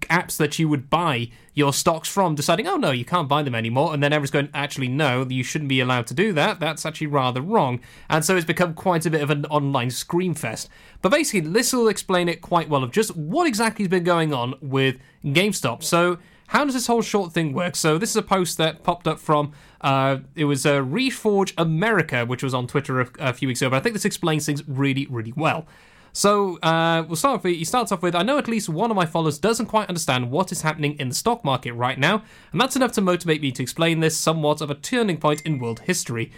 apps 0.09 0.37
that 0.37 0.57
you 0.57 0.67
would 0.67 0.89
buy 0.89 1.29
your 1.53 1.71
stocks 1.71 2.09
from 2.09 2.35
deciding, 2.35 2.67
oh 2.67 2.75
no, 2.75 2.91
you 2.91 3.05
can't 3.05 3.29
buy 3.29 3.43
them 3.43 3.55
anymore, 3.55 3.93
and 3.93 4.03
then 4.03 4.11
everyone's 4.11 4.31
going, 4.31 4.49
actually, 4.53 4.87
no, 4.87 5.25
you 5.29 5.43
shouldn't 5.43 5.69
be 5.69 5.79
allowed 5.79 6.07
to 6.07 6.13
do 6.13 6.33
that. 6.33 6.59
That's 6.59 6.85
actually 6.85 7.07
rather 7.07 7.41
wrong. 7.41 7.79
And 8.09 8.25
so 8.25 8.35
it's 8.35 8.45
become 8.45 8.73
quite 8.73 9.05
a 9.05 9.09
bit 9.09 9.21
of 9.21 9.29
an 9.29 9.45
online 9.45 9.89
screamfest. 9.89 10.69
But 11.01 11.09
basically, 11.09 11.49
this 11.49 11.71
will 11.71 11.87
explain 11.87 12.27
it 12.29 12.41
quite 12.41 12.69
well 12.69 12.83
of 12.83 12.91
just 12.91 13.15
what 13.15 13.47
exactly 13.47 13.83
has 13.83 13.89
been 13.89 14.03
going 14.03 14.33
on 14.33 14.55
with 14.61 14.97
GameStop. 15.23 15.83
So, 15.83 16.17
how 16.47 16.63
does 16.63 16.73
this 16.73 16.87
whole 16.87 17.01
short 17.01 17.33
thing 17.33 17.53
work? 17.53 17.75
So, 17.75 17.97
this 17.97 18.09
is 18.09 18.15
a 18.15 18.21
post 18.21 18.57
that 18.57 18.83
popped 18.83 19.07
up 19.07 19.19
from 19.19 19.53
uh, 19.81 20.17
it 20.35 20.45
was 20.45 20.65
uh, 20.65 20.81
Reforge 20.81 21.53
America, 21.57 22.25
which 22.25 22.43
was 22.43 22.53
on 22.53 22.67
Twitter 22.67 23.01
a, 23.01 23.09
a 23.19 23.33
few 23.33 23.47
weeks 23.47 23.61
ago. 23.61 23.69
But 23.69 23.77
I 23.77 23.79
think 23.81 23.93
this 23.93 24.05
explains 24.05 24.45
things 24.45 24.67
really, 24.67 25.07
really 25.07 25.33
well. 25.35 25.67
So 26.15 26.57
uh, 26.59 27.03
we'll 27.05 27.17
start 27.17 27.43
with, 27.43 27.53
he 27.53 27.65
starts 27.65 27.91
off 27.91 28.01
with 28.01 28.15
I 28.15 28.23
know 28.23 28.37
at 28.37 28.47
least 28.47 28.69
one 28.69 28.89
of 28.89 28.95
my 28.95 29.05
followers 29.05 29.37
doesn't 29.37 29.65
quite 29.65 29.89
understand 29.89 30.31
what 30.31 30.49
is 30.49 30.61
happening 30.61 30.97
in 30.97 31.09
the 31.09 31.15
stock 31.15 31.43
market 31.43 31.73
right 31.73 31.99
now, 31.99 32.23
and 32.53 32.61
that's 32.61 32.77
enough 32.77 32.93
to 32.93 33.01
motivate 33.01 33.41
me 33.41 33.51
to 33.51 33.61
explain 33.61 33.99
this 33.99 34.17
somewhat 34.17 34.61
of 34.61 34.71
a 34.71 34.75
turning 34.75 35.17
point 35.17 35.41
in 35.41 35.59
world 35.59 35.81
history. 35.81 36.31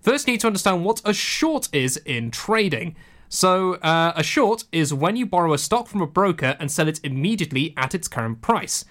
First, 0.00 0.26
you 0.26 0.32
need 0.32 0.40
to 0.40 0.48
understand 0.48 0.84
what 0.84 1.00
a 1.04 1.14
short 1.14 1.68
is 1.72 1.96
in 1.98 2.32
trading. 2.32 2.96
So, 3.28 3.74
uh, 3.74 4.12
a 4.16 4.24
short 4.24 4.64
is 4.72 4.92
when 4.92 5.14
you 5.14 5.26
borrow 5.26 5.52
a 5.52 5.58
stock 5.58 5.86
from 5.86 6.02
a 6.02 6.08
broker 6.08 6.56
and 6.58 6.68
sell 6.68 6.88
it 6.88 6.98
immediately 7.04 7.72
at 7.76 7.94
its 7.94 8.08
current 8.08 8.42
price. 8.42 8.84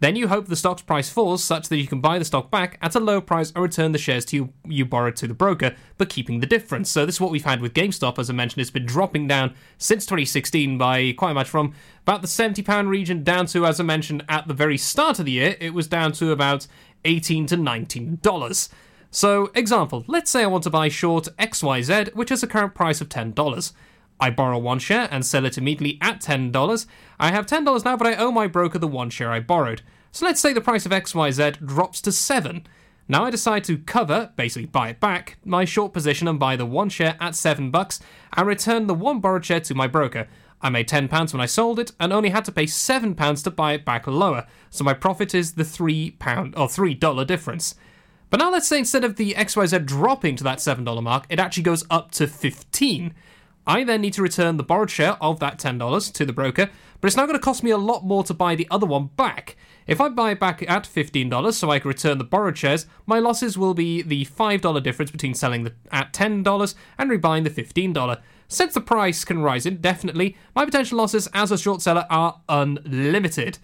Then 0.00 0.16
you 0.16 0.28
hope 0.28 0.46
the 0.46 0.56
stock's 0.56 0.80
price 0.80 1.10
falls 1.10 1.44
such 1.44 1.68
that 1.68 1.76
you 1.76 1.86
can 1.86 2.00
buy 2.00 2.18
the 2.18 2.24
stock 2.24 2.50
back 2.50 2.78
at 2.80 2.94
a 2.94 3.00
lower 3.00 3.20
price 3.20 3.52
and 3.52 3.62
return 3.62 3.92
the 3.92 3.98
shares 3.98 4.24
to 4.26 4.36
you, 4.36 4.52
you 4.64 4.86
borrowed 4.86 5.16
to 5.16 5.26
the 5.26 5.34
broker, 5.34 5.76
but 5.98 6.08
keeping 6.08 6.40
the 6.40 6.46
difference. 6.46 6.88
So 6.90 7.04
this 7.04 7.16
is 7.16 7.20
what 7.20 7.30
we've 7.30 7.44
had 7.44 7.60
with 7.60 7.74
GameStop, 7.74 8.18
as 8.18 8.30
I 8.30 8.32
mentioned, 8.32 8.62
it's 8.62 8.70
been 8.70 8.86
dropping 8.86 9.28
down 9.28 9.54
since 9.76 10.06
2016 10.06 10.78
by 10.78 11.12
quite 11.12 11.34
much 11.34 11.50
from 11.50 11.74
about 12.02 12.22
the 12.22 12.28
£70 12.28 12.88
region 12.88 13.22
down 13.22 13.44
to, 13.46 13.66
as 13.66 13.78
I 13.78 13.84
mentioned, 13.84 14.24
at 14.26 14.48
the 14.48 14.54
very 14.54 14.78
start 14.78 15.18
of 15.18 15.26
the 15.26 15.32
year, 15.32 15.56
it 15.60 15.74
was 15.74 15.86
down 15.86 16.12
to 16.12 16.32
about 16.32 16.66
18 17.04 17.46
to 17.46 17.56
$19. 17.56 18.68
So, 19.10 19.50
example, 19.54 20.04
let's 20.06 20.30
say 20.30 20.42
I 20.42 20.46
want 20.46 20.64
to 20.64 20.70
buy 20.70 20.88
short 20.88 21.28
XYZ, 21.38 22.14
which 22.14 22.30
has 22.30 22.42
a 22.42 22.46
current 22.46 22.74
price 22.74 23.02
of 23.02 23.10
$10. 23.10 23.72
I 24.20 24.30
borrow 24.30 24.58
one 24.58 24.78
share 24.78 25.08
and 25.10 25.24
sell 25.24 25.46
it 25.46 25.58
immediately 25.58 25.98
at 26.00 26.20
$10. 26.20 26.86
I 27.18 27.30
have 27.30 27.46
$10 27.46 27.84
now, 27.84 27.96
but 27.96 28.06
I 28.06 28.16
owe 28.16 28.30
my 28.30 28.46
broker 28.46 28.78
the 28.78 28.86
one 28.86 29.10
share 29.10 29.32
I 29.32 29.40
borrowed. 29.40 29.82
So 30.12 30.26
let's 30.26 30.40
say 30.40 30.52
the 30.52 30.60
price 30.60 30.84
of 30.86 30.92
XYZ 30.92 31.64
drops 31.64 32.00
to 32.02 32.12
7. 32.12 32.66
Now 33.08 33.24
I 33.24 33.30
decide 33.30 33.64
to 33.64 33.78
cover, 33.78 34.30
basically 34.36 34.66
buy 34.66 34.90
it 34.90 35.00
back, 35.00 35.38
my 35.44 35.64
short 35.64 35.92
position 35.92 36.28
and 36.28 36.38
buy 36.38 36.54
the 36.54 36.66
one 36.66 36.88
share 36.88 37.16
at 37.20 37.34
7 37.34 37.70
bucks 37.70 37.98
and 38.36 38.46
return 38.46 38.86
the 38.86 38.94
one 38.94 39.20
borrowed 39.20 39.44
share 39.44 39.60
to 39.60 39.74
my 39.74 39.86
broker. 39.86 40.28
I 40.62 40.68
made 40.68 40.88
£10 40.88 41.32
when 41.32 41.40
I 41.40 41.46
sold 41.46 41.78
it 41.78 41.92
and 41.98 42.12
only 42.12 42.28
had 42.28 42.44
to 42.44 42.52
pay 42.52 42.66
£7 42.66 43.44
to 43.44 43.50
buy 43.50 43.72
it 43.72 43.84
back 43.84 44.06
lower, 44.06 44.46
so 44.68 44.84
my 44.84 44.94
profit 44.94 45.34
is 45.34 45.54
the 45.54 45.64
£3 45.64 46.12
or 46.56 46.68
$3 46.68 47.26
difference. 47.26 47.74
But 48.28 48.38
now 48.38 48.52
let's 48.52 48.68
say 48.68 48.78
instead 48.78 49.02
of 49.02 49.16
the 49.16 49.34
XYZ 49.34 49.86
dropping 49.86 50.36
to 50.36 50.44
that 50.44 50.58
$7 50.58 51.02
mark, 51.02 51.26
it 51.28 51.40
actually 51.40 51.64
goes 51.64 51.84
up 51.90 52.12
to 52.12 52.28
15. 52.28 53.12
I 53.70 53.84
then 53.84 54.00
need 54.00 54.14
to 54.14 54.22
return 54.22 54.56
the 54.56 54.64
borrowed 54.64 54.90
share 54.90 55.16
of 55.22 55.38
that 55.38 55.60
$10 55.60 56.12
to 56.14 56.26
the 56.26 56.32
broker, 56.32 56.68
but 57.00 57.06
it's 57.06 57.16
now 57.16 57.24
going 57.26 57.38
to 57.38 57.44
cost 57.44 57.62
me 57.62 57.70
a 57.70 57.78
lot 57.78 58.04
more 58.04 58.24
to 58.24 58.34
buy 58.34 58.56
the 58.56 58.66
other 58.68 58.84
one 58.84 59.10
back. 59.14 59.54
If 59.86 60.00
I 60.00 60.08
buy 60.08 60.32
it 60.32 60.40
back 60.40 60.68
at 60.68 60.88
$15 60.92 61.52
so 61.52 61.70
I 61.70 61.78
can 61.78 61.86
return 61.86 62.18
the 62.18 62.24
borrowed 62.24 62.58
shares, 62.58 62.86
my 63.06 63.20
losses 63.20 63.56
will 63.56 63.74
be 63.74 64.02
the 64.02 64.24
$5 64.24 64.82
difference 64.82 65.12
between 65.12 65.34
selling 65.34 65.62
the, 65.62 65.72
at 65.92 66.12
$10 66.12 66.74
and 66.98 67.10
rebuying 67.12 67.44
the 67.44 67.50
$15. 67.50 68.20
Since 68.48 68.74
the 68.74 68.80
price 68.80 69.24
can 69.24 69.40
rise 69.40 69.66
indefinitely, 69.66 70.36
my 70.56 70.64
potential 70.64 70.98
losses 70.98 71.28
as 71.32 71.52
a 71.52 71.58
short 71.58 71.80
seller 71.80 72.06
are 72.10 72.40
unlimited. 72.48 73.58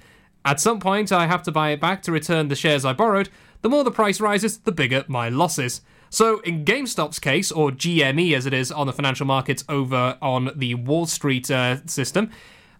At 0.44 0.60
some 0.60 0.78
point, 0.78 1.10
I 1.10 1.26
have 1.26 1.42
to 1.42 1.50
buy 1.50 1.70
it 1.70 1.80
back 1.80 2.02
to 2.02 2.12
return 2.12 2.46
the 2.46 2.54
shares 2.54 2.84
I 2.84 2.92
borrowed. 2.92 3.28
The 3.62 3.68
more 3.68 3.82
the 3.82 3.90
price 3.90 4.20
rises, 4.20 4.58
the 4.58 4.70
bigger 4.70 5.04
my 5.08 5.28
losses. 5.30 5.80
So, 6.10 6.40
in 6.40 6.64
GameStop's 6.64 7.18
case, 7.18 7.50
or 7.50 7.70
GME 7.70 8.34
as 8.34 8.46
it 8.46 8.54
is 8.54 8.70
on 8.70 8.86
the 8.86 8.92
financial 8.92 9.26
markets 9.26 9.64
over 9.68 10.16
on 10.22 10.50
the 10.54 10.74
Wall 10.74 11.06
Street 11.06 11.50
uh, 11.50 11.84
system, 11.86 12.30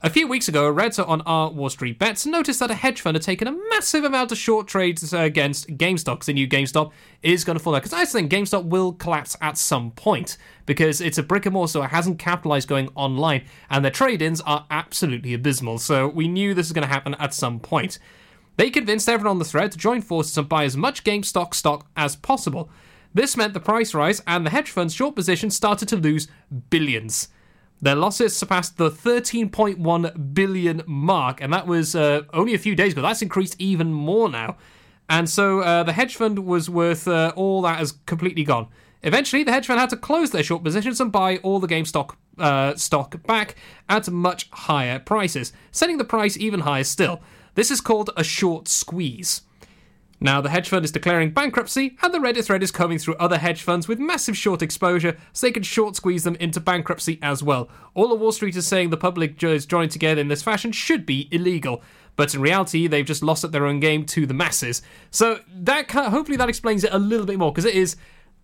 a 0.02 0.10
few 0.10 0.28
weeks 0.28 0.46
ago, 0.46 0.66
a 0.66 0.72
Redditor 0.72 1.08
on 1.08 1.22
our 1.22 1.50
Wall 1.50 1.70
Street 1.70 1.98
Bets 1.98 2.26
noticed 2.26 2.60
that 2.60 2.70
a 2.70 2.74
hedge 2.74 3.00
fund 3.00 3.16
had 3.16 3.22
taken 3.22 3.48
a 3.48 3.58
massive 3.70 4.04
amount 4.04 4.30
of 4.30 4.36
short 4.36 4.68
trades 4.68 5.12
uh, 5.12 5.18
against 5.18 5.68
GameStop 5.78 6.16
because 6.16 6.26
they 6.26 6.32
knew 6.34 6.46
GameStop 6.46 6.92
is 7.22 7.44
going 7.44 7.56
to 7.56 7.62
fall 7.64 7.74
out. 7.74 7.82
Because 7.82 7.94
I 7.94 8.04
think 8.04 8.30
GameStop 8.30 8.66
will 8.66 8.92
collapse 8.92 9.36
at 9.40 9.56
some 9.56 9.90
point 9.92 10.36
because 10.66 11.00
it's 11.00 11.16
a 11.16 11.22
brick 11.22 11.46
and 11.46 11.54
mortar, 11.54 11.72
so 11.72 11.82
it 11.82 11.90
hasn't 11.90 12.18
capitalized 12.18 12.68
going 12.68 12.90
online, 12.94 13.46
and 13.70 13.84
their 13.84 13.90
trade 13.90 14.20
ins 14.20 14.42
are 14.42 14.66
absolutely 14.70 15.32
abysmal. 15.32 15.78
So 15.78 16.08
we 16.08 16.28
knew 16.28 16.52
this 16.52 16.66
was 16.66 16.72
going 16.72 16.86
to 16.86 16.92
happen 16.92 17.14
at 17.14 17.32
some 17.32 17.58
point. 17.58 17.98
They 18.58 18.70
convinced 18.70 19.08
everyone 19.08 19.32
on 19.32 19.38
the 19.38 19.44
thread 19.44 19.72
to 19.72 19.78
join 19.78 20.02
forces 20.02 20.36
and 20.36 20.48
buy 20.48 20.64
as 20.64 20.76
much 20.76 21.04
GameStop 21.04 21.54
stock 21.54 21.88
as 21.96 22.16
possible. 22.16 22.70
This 23.16 23.34
meant 23.34 23.54
the 23.54 23.60
price 23.60 23.94
rise, 23.94 24.22
and 24.26 24.44
the 24.44 24.50
hedge 24.50 24.70
fund's 24.70 24.92
short 24.92 25.16
position 25.16 25.48
started 25.48 25.88
to 25.88 25.96
lose 25.96 26.28
billions. 26.68 27.28
Their 27.80 27.94
losses 27.94 28.36
surpassed 28.36 28.76
the 28.76 28.90
13.1 28.90 30.34
billion 30.34 30.82
mark, 30.86 31.40
and 31.40 31.50
that 31.50 31.66
was 31.66 31.96
uh, 31.96 32.24
only 32.34 32.52
a 32.52 32.58
few 32.58 32.74
days 32.74 32.92
ago. 32.92 33.00
That's 33.00 33.22
increased 33.22 33.56
even 33.58 33.90
more 33.90 34.28
now. 34.28 34.58
And 35.08 35.30
so 35.30 35.60
uh, 35.60 35.82
the 35.82 35.94
hedge 35.94 36.14
fund 36.14 36.40
was 36.40 36.68
worth 36.68 37.08
uh, 37.08 37.32
all 37.36 37.62
that 37.62 37.78
has 37.78 37.92
completely 38.04 38.44
gone. 38.44 38.68
Eventually, 39.02 39.44
the 39.44 39.52
hedge 39.52 39.66
fund 39.66 39.80
had 39.80 39.88
to 39.90 39.96
close 39.96 40.30
their 40.30 40.42
short 40.42 40.62
positions 40.62 41.00
and 41.00 41.10
buy 41.10 41.38
all 41.38 41.58
the 41.58 41.66
GameStop 41.66 42.10
uh, 42.36 42.76
stock 42.76 43.22
back 43.26 43.56
at 43.88 44.10
much 44.10 44.50
higher 44.50 44.98
prices, 44.98 45.54
setting 45.72 45.96
the 45.96 46.04
price 46.04 46.36
even 46.36 46.60
higher 46.60 46.84
still. 46.84 47.22
This 47.54 47.70
is 47.70 47.80
called 47.80 48.10
a 48.14 48.22
short 48.22 48.68
squeeze. 48.68 49.40
Now, 50.18 50.40
the 50.40 50.48
hedge 50.48 50.68
fund 50.68 50.84
is 50.84 50.92
declaring 50.92 51.30
bankruptcy, 51.30 51.96
and 52.02 52.12
the 52.12 52.18
Reddit 52.18 52.44
thread 52.44 52.62
is 52.62 52.70
combing 52.70 52.98
through 52.98 53.16
other 53.16 53.38
hedge 53.38 53.62
funds 53.62 53.86
with 53.86 53.98
massive 53.98 54.36
short 54.36 54.62
exposure 54.62 55.16
so 55.32 55.46
they 55.46 55.52
can 55.52 55.62
short 55.62 55.94
squeeze 55.94 56.24
them 56.24 56.36
into 56.36 56.58
bankruptcy 56.58 57.18
as 57.22 57.42
well. 57.42 57.68
All 57.94 58.12
of 58.12 58.20
Wall 58.20 58.32
Street 58.32 58.56
is 58.56 58.66
saying 58.66 58.90
the 58.90 58.96
public 58.96 59.42
is 59.42 59.66
joining 59.66 59.90
together 59.90 60.20
in 60.20 60.28
this 60.28 60.42
fashion 60.42 60.72
should 60.72 61.04
be 61.04 61.28
illegal. 61.30 61.82
But 62.16 62.34
in 62.34 62.40
reality, 62.40 62.86
they've 62.86 63.04
just 63.04 63.22
lost 63.22 63.44
at 63.44 63.52
their 63.52 63.66
own 63.66 63.78
game 63.78 64.06
to 64.06 64.24
the 64.24 64.32
masses. 64.32 64.80
So 65.10 65.40
that 65.54 65.90
hopefully 65.90 66.38
that 66.38 66.48
explains 66.48 66.82
it 66.82 66.92
a 66.92 66.98
little 66.98 67.26
bit 67.26 67.38
more 67.38 67.52
because 67.52 67.66
it 67.66 67.74
is 67.74 67.96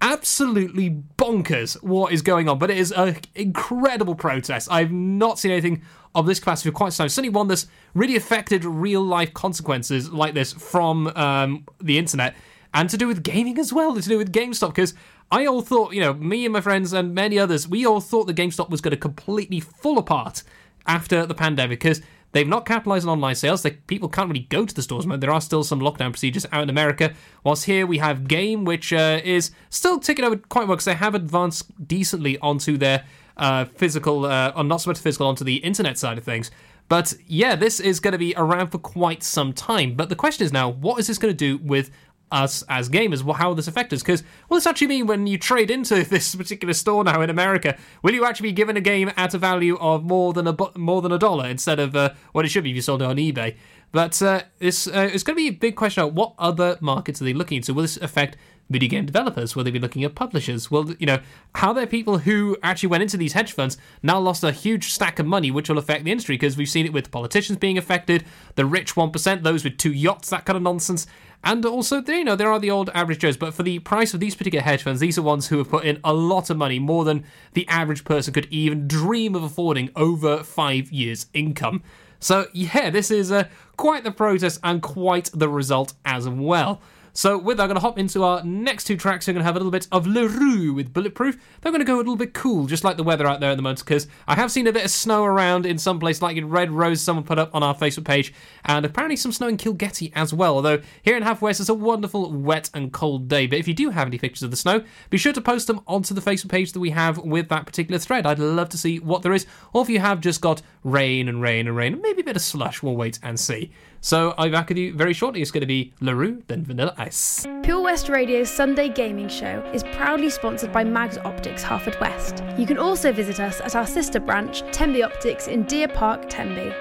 absolutely 0.03 0.91
bonkers 1.17 1.83
what 1.83 2.13
is 2.13 2.21
going 2.21 2.51
on. 2.51 2.59
But 2.59 2.71
it 2.71 2.77
is 2.77 2.93
an 2.93 3.17
incredible 3.35 4.15
protest. 4.15 4.71
I've 4.71 4.93
not 4.93 5.39
seen 5.39 5.53
anything 5.53 5.83
of 6.15 6.27
this 6.27 6.39
capacity 6.39 6.71
for 6.71 6.75
quite 6.75 6.93
some 6.93 7.05
time. 7.05 7.09
Certainly 7.09 7.35
one 7.35 7.49
that's 7.49 7.67
really 7.95 8.17
affected 8.17 8.65
real 8.65 9.03
life 9.03 9.33
consequences 9.33 10.11
like 10.11 10.35
this 10.35 10.53
from 10.53 11.09
um, 11.09 11.65
the 11.81 11.99
internet 11.99 12.35
and 12.75 12.89
to 12.91 12.97
do 12.97 13.07
with 13.07 13.23
gaming 13.23 13.59
as 13.59 13.73
well, 13.73 13.95
to 13.95 14.01
do 14.01 14.19
with 14.19 14.33
GameStop. 14.33 14.69
Because 14.69 14.95
I 15.31 15.47
all 15.47 15.63
thought, 15.63 15.93
you 15.93 16.01
know, 16.01 16.15
me 16.15 16.45
and 16.45 16.53
my 16.53 16.61
friends 16.61 16.93
and 16.93 17.15
many 17.15 17.39
others, 17.39 17.69
we 17.69 17.87
all 17.87 18.01
thought 18.01 18.27
that 18.27 18.37
GameStop 18.37 18.71
was 18.71 18.81
going 18.81 18.93
to 18.93 18.97
completely 18.97 19.61
fall 19.61 19.99
apart 19.99 20.43
after 20.87 21.27
the 21.27 21.35
pandemic 21.35 21.81
because 21.81 22.01
they've 22.33 22.49
not 22.49 22.67
capitalized 22.67 23.07
on 23.07 23.13
online 23.13 23.35
sales. 23.35 23.63
They, 23.63 23.73
people 23.73 24.09
can't 24.09 24.29
really 24.29 24.47
go 24.49 24.65
to 24.65 24.75
the 24.75 24.83
stores. 24.83 25.05
There 25.07 25.31
are 25.31 25.41
still 25.41 25.65
some 25.65 25.81
lockdown 25.81 26.13
procedures 26.13 26.47
out 26.51 26.63
in 26.63 26.71
America. 26.71 27.13
Whilst 27.45 27.67
here 27.67 27.87
we 27.87 27.99
have 27.99 28.27
Game, 28.27 28.65
which 28.65 28.93
uh, 28.93 29.21
is 29.23 29.51
still 29.69 30.01
ticking 30.01 30.25
over 30.25 30.37
quite 30.37 30.67
well 30.67 30.77
because 30.77 30.87
they 30.87 30.95
have 30.95 31.15
advanced 31.15 31.87
decently 31.87 32.39
onto 32.39 32.79
their 32.79 33.05
uh, 33.37 33.65
physical, 33.65 34.25
uh, 34.25 34.53
or 34.55 34.65
not 34.65 34.81
so 34.81 34.91
much 34.91 34.99
physical, 34.99 35.27
onto 35.27 35.45
the 35.45 35.57
internet 35.57 35.99
side 35.99 36.19
of 36.19 36.25
things. 36.25 36.51
But 36.89 37.15
yeah, 37.27 37.57
this 37.57 37.81
is 37.81 38.01
going 38.01 38.13
to 38.13 38.19
be 38.19 38.35
around 38.37 38.69
for 38.69 38.79
quite 38.79 39.23
some 39.23 39.53
time. 39.53 39.95
But 39.95 40.09
the 40.09 40.17
question 40.17 40.45
is 40.45 40.53
now, 40.53 40.69
what 40.69 40.99
is 40.99 41.07
this 41.07 41.19
going 41.19 41.35
to 41.35 41.37
do 41.37 41.63
with 41.65 41.91
us 42.31 42.65
as 42.69 42.89
gamers? 42.89 43.23
How 43.37 43.49
will 43.49 43.55
this 43.55 43.69
affect 43.69 43.93
us? 43.93 44.03
Because 44.03 44.23
what 44.49 44.57
does 44.57 44.67
actually 44.67 44.89
mean 44.89 45.07
when 45.07 45.27
you 45.27 45.39
trade 45.39 45.71
into 45.71 46.03
this 46.09 46.35
particular 46.35 46.75
store 46.75 47.05
now 47.05 47.21
in 47.21 47.31
America? 47.31 47.77
Will 48.03 48.15
you 48.15 48.25
actually 48.25 48.49
be 48.49 48.53
given 48.53 48.77
a 48.77 48.81
game 48.81 49.13
at 49.17 49.35
a 49.35 49.39
value 49.39 49.77
of 49.79 50.03
more 50.03 50.33
than 50.33 50.47
a 50.47 50.57
more 50.77 51.03
than 51.03 51.13
a 51.13 51.19
dollar 51.19 51.49
instead 51.49 51.79
of 51.79 51.95
uh, 51.95 52.11
what 52.33 52.45
it 52.45 52.49
should 52.49 52.65
be 52.65 52.71
if 52.71 52.77
you 52.77 52.83
sold 52.83 53.03
it 53.03 53.07
on 53.07 53.17
eBay? 53.17 53.57
But 53.93 54.21
uh, 54.23 54.43
it's 54.59 54.87
uh, 54.87 55.11
it's 55.13 55.23
going 55.23 55.37
to 55.37 55.43
be 55.43 55.49
a 55.49 55.51
big 55.51 55.77
question. 55.77 56.03
Of 56.03 56.15
what 56.15 56.35
other 56.39 56.79
markets 56.81 57.21
are 57.21 57.25
they 57.25 57.35
looking 57.35 57.57
into? 57.57 57.75
Will 57.75 57.83
this 57.83 57.99
affect 57.99 58.37
video 58.73 58.89
game 58.89 59.07
developers? 59.07 59.55
Will 59.55 59.65
they 59.65 59.71
be 59.71 59.79
looking 59.79 60.05
at 60.05 60.15
publishers? 60.15 60.71
Well, 60.71 60.95
you 60.99 61.07
know, 61.07 61.21
how 61.55 61.73
there 61.73 61.87
people 61.87 62.19
who 62.19 62.57
actually 62.63 62.89
went 62.89 63.03
into 63.03 63.17
these 63.17 63.35
hedge 63.35 63.53
funds 63.53 63.79
now 64.03 64.19
lost 64.19 64.43
a 64.43 64.53
huge 64.53 64.93
stack 64.93 65.19
of 65.19 65.27
money, 65.27 65.51
which 65.51 65.69
will 65.69 65.79
affect 65.79 66.05
the 66.05 66.11
industry 66.11 66.35
because 66.37 66.57
we've 66.57 66.69
seen 66.69 66.87
it 66.87 66.93
with 66.93 67.11
politicians 67.11 67.59
being 67.59 67.79
affected, 67.79 68.25
the 68.55 68.65
rich 68.65 68.95
1%, 68.95 69.43
those 69.43 69.65
with 69.65 69.79
two 69.79 69.93
yachts, 69.93 70.31
that 70.31 70.45
kind 70.45 70.57
of 70.57 70.63
nonsense. 70.63 71.07
And 71.45 71.65
also, 71.67 72.03
you 72.03 72.25
know, 72.25 72.37
there 72.37 72.53
are 72.53 72.61
the 72.61 72.71
old 72.71 72.91
average 72.95 73.19
Joes, 73.19 73.37
but 73.37 73.53
for 73.53 73.65
the 73.65 73.81
price 73.81 74.15
of 74.15 74.21
these 74.21 74.37
particular 74.37 74.63
hedge 74.63 74.83
funds, 74.83 75.01
these 75.01 75.19
are 75.19 75.23
ones 75.23 75.49
who 75.49 75.59
have 75.59 75.69
put 75.69 75.85
in 75.85 75.99
a 76.05 76.13
lot 76.13 76.51
of 76.51 76.57
money, 76.57 76.79
more 76.79 77.05
than 77.05 77.25
the 77.55 77.67
average 77.69 78.05
person 78.05 78.33
could 78.33 78.47
even 78.51 78.87
dream 78.87 79.35
of 79.35 79.43
affording 79.43 79.91
over 79.97 80.45
five 80.45 80.93
years' 80.93 81.27
income. 81.35 81.83
So, 82.21 82.47
yeah, 82.53 82.91
this 82.91 83.11
is 83.11 83.33
uh, 83.33 83.49
quite 83.77 84.05
the 84.05 84.13
process 84.13 84.61
and 84.63 84.81
quite 84.81 85.31
the 85.35 85.49
result 85.49 85.95
as 86.05 86.29
well. 86.29 86.81
So, 87.15 87.37
with 87.37 87.59
that, 87.59 87.65
I'm 87.65 87.69
going 87.69 87.77
to 87.77 87.83
hop 87.83 87.99
into 87.99 88.25
our 88.25 88.43
next 88.43 88.85
two 88.85 88.97
tracks. 88.97 89.27
We're 89.27 89.35
going 89.35 89.43
to 89.43 89.45
have 89.45 89.55
a 89.55 89.59
little 89.59 89.71
bit 89.71 89.87
of 89.93 90.07
La 90.07 90.23
Roux 90.23 90.73
with 90.73 90.95
Bulletproof. 90.95 91.37
They're 91.61 91.71
going 91.71 91.83
to 91.83 91.87
go 91.87 91.97
a 91.97 91.99
little 91.99 92.17
bit 92.17 92.33
cool, 92.33 92.67
just 92.67 92.85
like 92.85 92.97
the 92.97 93.03
weather 93.03 93.27
out 93.27 93.41
there 93.41 93.51
at 93.51 93.57
the 93.57 93.63
moment, 93.63 93.81
because 93.81 94.07
I 94.27 94.35
have 94.35 94.51
seen 94.51 94.67
a 94.67 94.73
bit 94.73 94.87
of 94.87 94.91
snow 94.91 95.23
around 95.23 95.67
in 95.67 95.77
some 95.77 96.01
place, 96.01 96.23
like 96.23 96.39
in 96.39 96.49
Red 96.49 96.71
Rose, 96.71 97.03
someone 97.03 97.25
put 97.25 97.39
up 97.39 97.55
on 97.55 97.63
our 97.63 97.75
Facebook 97.75 98.07
page, 98.07 98.33
and 98.65 98.87
apparently 98.87 99.17
some 99.17 99.31
snow 99.31 99.49
in 99.49 99.59
Kilgetty 99.59 100.11
as 100.15 100.33
well. 100.33 100.55
Although 100.55 100.81
here 101.03 101.15
in 101.15 101.23
Half 101.23 101.43
West, 101.43 101.61
it's 101.61 101.69
a 101.69 101.75
wonderful, 101.75 102.33
wet, 102.33 102.71
and 102.73 102.93
cold 102.93 103.29
day. 103.29 103.47
But 103.47 103.59
if 103.59 103.69
you 103.69 103.75
do 103.75 103.91
have 103.91 104.07
any 104.09 104.17
pictures 104.17 104.45
of 104.45 104.51
the 104.51 104.57
snow, 104.57 104.83
be 105.11 105.19
sure 105.19 105.35
to 105.35 105.41
post 105.43 105.67
them 105.67 105.83
onto 105.87 106.15
the 106.15 106.23
Facebook 106.23 106.49
page 106.49 106.73
that 106.73 106.81
we 106.81 106.91
have 106.91 107.19
with 107.19 107.51
that 107.51 107.67
particular 107.67 107.99
thread. 107.99 108.27
I'd 108.27 108.39
love 108.39 108.71
to 108.71 108.79
see 108.79 109.01
what 109.01 109.21
there 109.21 109.35
is, 109.35 109.45
or 109.75 109.83
if 109.83 109.91
you 109.91 109.99
have 109.99 110.23
just 110.23 110.41
got 110.41 110.63
rain 110.83 111.29
and 111.29 111.43
rain 111.43 111.69
and 111.69 111.77
rain, 111.77 111.93
and 111.93 112.01
maybe 112.01 112.23
a 112.23 112.25
bit 112.25 112.37
of 112.37 112.43
slush, 112.43 112.83
we'll 112.83 112.97
wait 112.97 113.19
and 113.23 113.39
see. 113.39 113.71
So 114.05 114.35
I'll 114.37 114.47
be 114.47 114.51
back 114.51 114.69
with 114.69 114.79
you 114.79 114.93
very 114.93 115.15
shortly. 115.15 115.43
It's 115.43 115.53
going 115.53 115.61
to 115.61 115.67
be 115.67 115.95
La 116.01 116.13
Roux, 116.13 116.43
then 116.49 116.65
Vanilla 116.65 116.93
Ice. 116.99 117.47
Pure 117.63 117.83
West 117.83 118.09
Radio's 118.09 118.51
Sunday 118.51 118.89
Gaming 118.89 119.29
Show 119.29 119.63
is 119.73 119.85
proudly 119.95 120.29
sponsored 120.29 120.73
by 120.73 120.83
Mags 120.83 121.19
Optics 121.19 121.63
Harford 121.63 121.97
West. 122.01 122.43
You 122.59 122.67
can 122.67 122.79
also 122.79 123.13
visit 123.13 123.39
us 123.39 123.61
at 123.61 123.77
our 123.77 123.87
sister 123.87 124.19
branch, 124.19 124.63
Tenby 124.73 125.05
Optics 125.05 125.47
in 125.47 125.63
Deer 125.63 125.87
Park, 125.87 126.29
Tenby. 126.29 126.75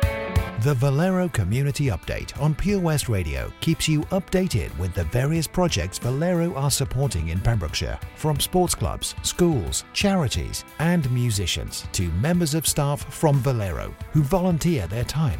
The 0.63 0.73
Valero 0.73 1.27
Community 1.29 1.85
Update 1.85 2.39
on 2.41 2.55
Pure 2.55 2.79
West 2.79 3.07
Radio 3.07 3.53
keeps 3.61 3.87
you 3.87 4.01
updated 4.05 4.75
with 4.79 4.93
the 4.95 5.03
various 5.05 5.47
projects 5.47 5.99
Valero 5.99 6.55
are 6.55 6.71
supporting 6.71 7.29
in 7.29 7.39
Pembrokeshire, 7.39 7.99
from 8.15 8.39
sports 8.39 8.73
clubs, 8.73 9.13
schools, 9.21 9.85
charities, 9.93 10.65
and 10.79 11.09
musicians 11.11 11.87
to 11.93 12.11
members 12.13 12.55
of 12.55 12.67
staff 12.67 13.03
from 13.13 13.37
Valero 13.37 13.93
who 14.11 14.23
volunteer 14.23 14.87
their 14.87 15.03
time. 15.03 15.39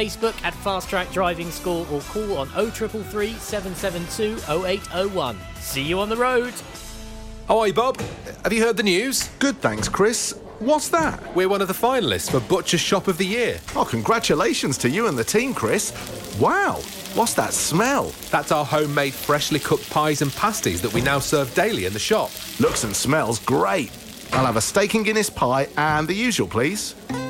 at 0.00 0.54
Fast 0.54 0.88
Track 0.88 1.12
Driving 1.12 1.50
School 1.50 1.86
or 1.92 2.00
call 2.00 2.38
on 2.38 2.48
0333 2.48 3.34
772 3.34 4.38
0801. 4.48 5.36
See 5.56 5.82
you 5.82 6.00
on 6.00 6.08
the 6.08 6.16
road. 6.16 6.54
Oh, 7.50 7.60
hi, 7.60 7.70
Bob. 7.70 8.00
Have 8.42 8.52
you 8.54 8.62
heard 8.62 8.78
the 8.78 8.82
news? 8.82 9.28
Good, 9.40 9.58
thanks, 9.58 9.90
Chris. 9.90 10.40
What's 10.58 10.88
that? 10.88 11.36
We're 11.36 11.50
one 11.50 11.60
of 11.60 11.68
the 11.68 11.74
finalists 11.74 12.30
for 12.30 12.40
Butcher's 12.40 12.80
Shop 12.80 13.08
of 13.08 13.18
the 13.18 13.26
Year. 13.26 13.60
Oh, 13.76 13.84
congratulations 13.84 14.78
to 14.78 14.88
you 14.88 15.06
and 15.06 15.18
the 15.18 15.24
team, 15.24 15.52
Chris. 15.52 15.92
Wow, 16.40 16.76
what's 17.12 17.34
that 17.34 17.52
smell? 17.52 18.14
That's 18.30 18.52
our 18.52 18.64
homemade, 18.64 19.12
freshly 19.12 19.58
cooked 19.58 19.90
pies 19.90 20.22
and 20.22 20.32
pasties 20.32 20.80
that 20.80 20.94
we 20.94 21.02
now 21.02 21.18
serve 21.18 21.54
daily 21.54 21.84
in 21.84 21.92
the 21.92 21.98
shop. 21.98 22.30
Looks 22.58 22.84
and 22.84 22.96
smells 22.96 23.38
great. 23.38 23.92
I'll 24.32 24.46
have 24.46 24.56
a 24.56 24.62
steak 24.62 24.94
and 24.94 25.04
Guinness 25.04 25.28
pie 25.28 25.68
and 25.76 26.08
the 26.08 26.14
usual, 26.14 26.48
please. 26.48 26.94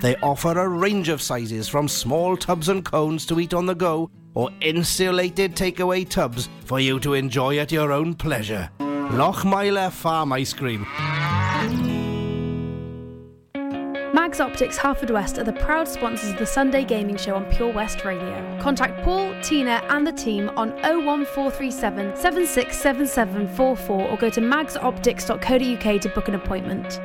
They 0.00 0.16
offer 0.16 0.58
a 0.58 0.68
range 0.68 1.08
of 1.10 1.20
sizes 1.20 1.68
from 1.68 1.86
small 1.86 2.36
tubs 2.36 2.68
and 2.68 2.84
cones 2.84 3.26
to 3.26 3.38
eat 3.38 3.52
on 3.52 3.66
the 3.66 3.74
go 3.74 4.10
or 4.34 4.50
insulated 4.60 5.54
takeaway 5.54 6.08
tubs 6.08 6.48
for 6.64 6.80
you 6.80 6.98
to 7.00 7.14
enjoy 7.14 7.58
at 7.58 7.70
your 7.70 7.92
own 7.92 8.14
pleasure. 8.14 8.70
Lochmeyler 8.78 9.90
Farm 9.90 10.32
Ice 10.32 10.52
Cream. 10.52 10.86
Mags 14.14 14.40
Optics 14.40 14.76
Harford 14.76 15.10
West 15.10 15.38
are 15.38 15.44
the 15.44 15.52
proud 15.52 15.88
sponsors 15.88 16.30
of 16.30 16.38
the 16.38 16.46
Sunday 16.46 16.84
Gaming 16.84 17.16
Show 17.16 17.34
on 17.34 17.44
Pure 17.46 17.72
West 17.72 18.04
Radio. 18.04 18.58
Contact 18.60 19.02
Paul, 19.04 19.34
Tina, 19.42 19.82
and 19.88 20.06
the 20.06 20.12
team 20.12 20.48
on 20.56 20.70
01437 20.82 22.16
767744 22.16 24.08
or 24.08 24.16
go 24.16 24.30
to 24.30 24.40
magsoptics.co.uk 24.40 26.00
to 26.00 26.08
book 26.10 26.28
an 26.28 26.34
appointment. 26.34 27.00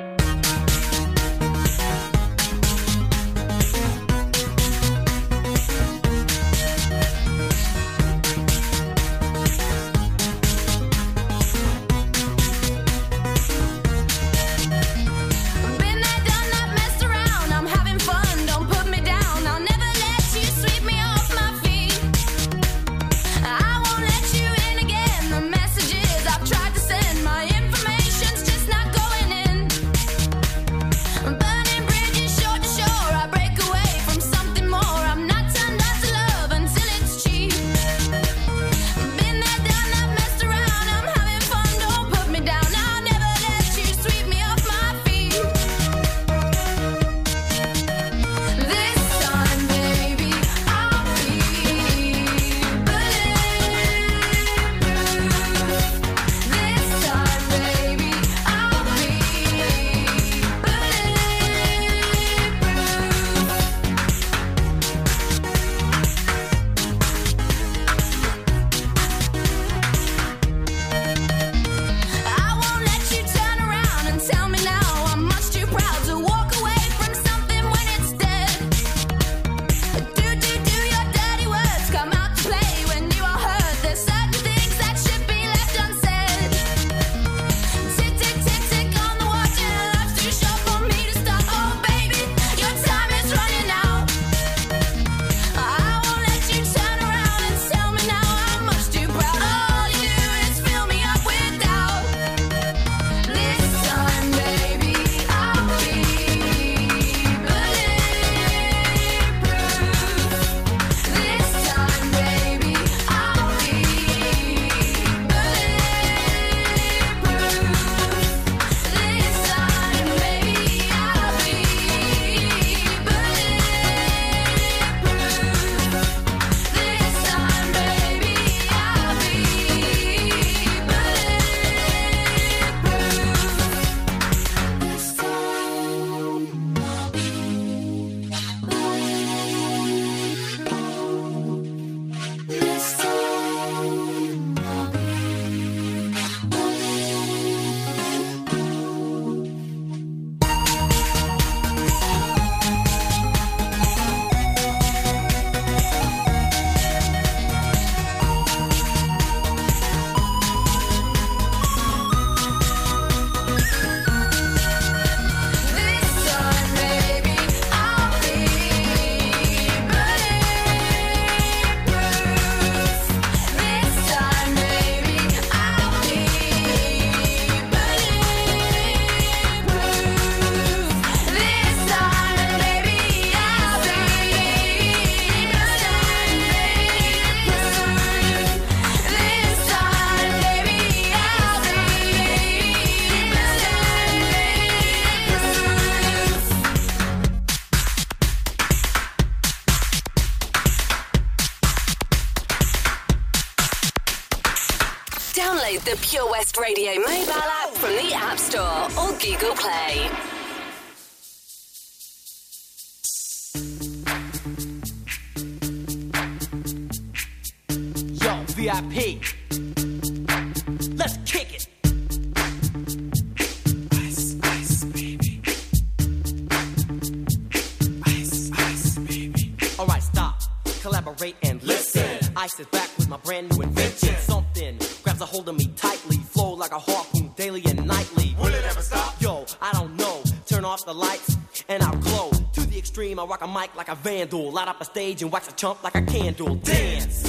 Light 244.65 244.71
up 244.71 244.81
a 244.81 244.85
stage 244.85 245.21
and 245.21 245.31
wax 245.31 245.47
a 245.47 245.51
chump 245.51 245.83
like 245.83 245.93
a 245.93 246.01
candle. 246.01 246.55
Dance! 246.55 247.24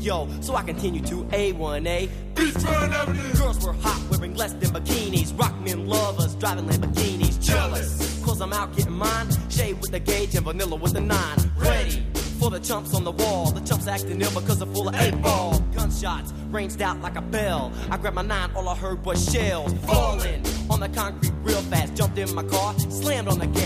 Yo, 0.00 0.28
so 0.40 0.54
I 0.54 0.62
continue 0.62 1.02
to 1.02 1.24
A1A. 1.24 2.08
Beachfront 2.34 2.92
Avenue. 2.92 3.32
Girls 3.34 3.64
were 3.64 3.72
hot, 3.74 4.02
wearing 4.10 4.34
less 4.34 4.52
than 4.54 4.70
bikinis. 4.70 5.38
Rock 5.38 5.58
men 5.60 5.86
lovers, 5.86 6.34
driving 6.36 6.64
Lamborghinis. 6.66 7.42
Jealous, 7.44 8.22
cause 8.24 8.40
I'm 8.40 8.52
out 8.52 8.74
getting 8.76 8.92
mine. 8.92 9.28
Shade 9.50 9.80
with 9.80 9.90
the 9.90 10.00
gauge 10.00 10.34
and 10.34 10.44
vanilla 10.44 10.76
with 10.76 10.94
the 10.94 11.00
nine. 11.00 11.38
Ready 11.56 12.02
for 12.38 12.50
the 12.50 12.58
chumps 12.58 12.94
on 12.94 13.04
the 13.04 13.12
wall. 13.12 13.50
The 13.50 13.60
chumps 13.60 13.86
acting 13.86 14.20
ill 14.20 14.30
because 14.32 14.58
they're 14.58 14.74
full 14.74 14.88
of 14.88 14.94
eight 14.96 15.20
ball. 15.20 15.58
Gunshots 15.74 16.32
ranged 16.50 16.80
out 16.80 17.00
like 17.00 17.16
a 17.16 17.22
bell. 17.22 17.72
I 17.90 17.96
grabbed 17.98 18.16
my 18.16 18.22
nine, 18.22 18.50
all 18.56 18.68
I 18.68 18.74
heard 18.74 19.04
was 19.04 19.30
shells 19.30 19.72
falling 19.86 20.42
on 20.70 20.80
the 20.80 20.88
concrete 20.88 21.32
real 21.42 21.60
fast. 21.62 21.94
Jumped 21.94 22.18
in 22.18 22.34
my 22.34 22.44
car, 22.44 22.78
slammed 22.78 23.28
on 23.28 23.38
the 23.38 23.46
gas. 23.46 23.59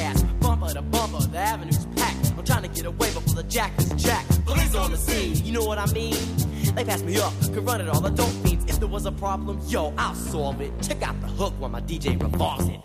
Run 7.78 7.88
it 7.88 7.90
all. 7.90 8.06
I 8.06 8.10
don't 8.10 8.44
mean 8.44 8.60
if 8.68 8.78
there 8.78 8.88
was 8.88 9.04
a 9.04 9.10
problem, 9.10 9.60
yo, 9.66 9.92
I'll 9.98 10.14
solve 10.14 10.60
it. 10.60 10.72
Check 10.80 11.02
out 11.02 11.20
the 11.20 11.26
hook 11.26 11.54
while 11.58 11.70
my 11.70 11.80
DJ 11.80 12.20
revolves 12.22 12.68
it. 12.68 12.80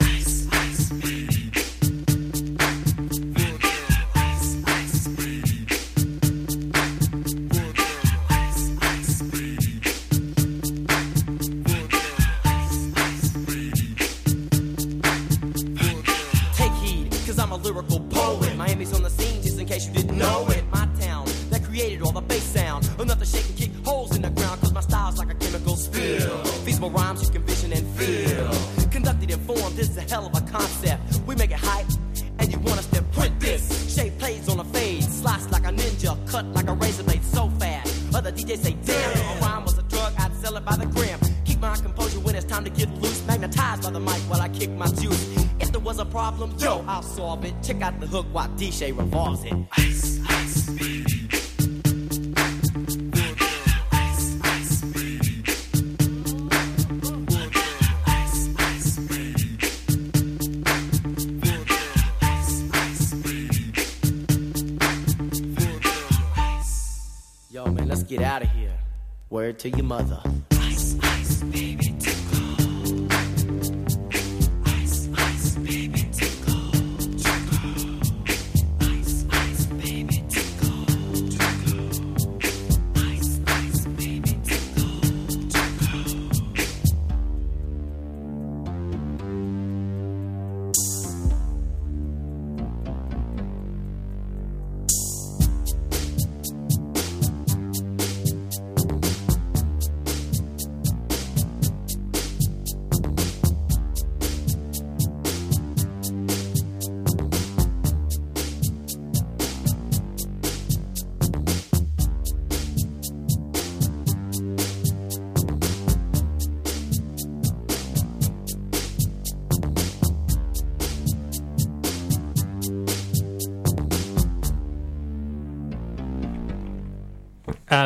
Miami's 18.58 18.94
on 18.94 19.04
the 19.04 19.10
scene, 19.10 19.42
just 19.42 19.58
in 19.58 19.66
case 19.66 19.88
you 19.88 19.94
didn't 19.94 20.18
know 20.18 20.46
it. 20.50 20.64
My 20.70 20.88
town 21.00 21.26
that 21.50 21.64
created 21.64 22.02
all 22.02 22.12
the 22.12 22.22
bass 22.22 22.44
sound. 22.44 22.86
Shake 23.26 23.48
and 23.50 23.58
kick 23.58 23.69
problem, 46.30 46.56
yo, 46.60 46.86
I'll 46.88 47.02
solve 47.02 47.44
it. 47.46 47.54
Check 47.64 47.82
out 47.82 48.00
the 48.00 48.08
hook 48.08 48.28
while 48.32 48.50
DJ 48.50 48.96
revolves 48.96 49.44
it. 49.44 49.54
Ice, 49.78 50.20
ice, 50.28 50.70
baby. 50.70 51.06
Yo, 67.52 67.66
man, 67.66 67.88
let's 67.88 68.04
get 68.04 68.22
out 68.22 68.44
of 68.44 68.50
here. 68.52 68.78
Word 69.32 69.58
to 69.60 69.70
your 69.70 69.84
mother. 69.84 70.22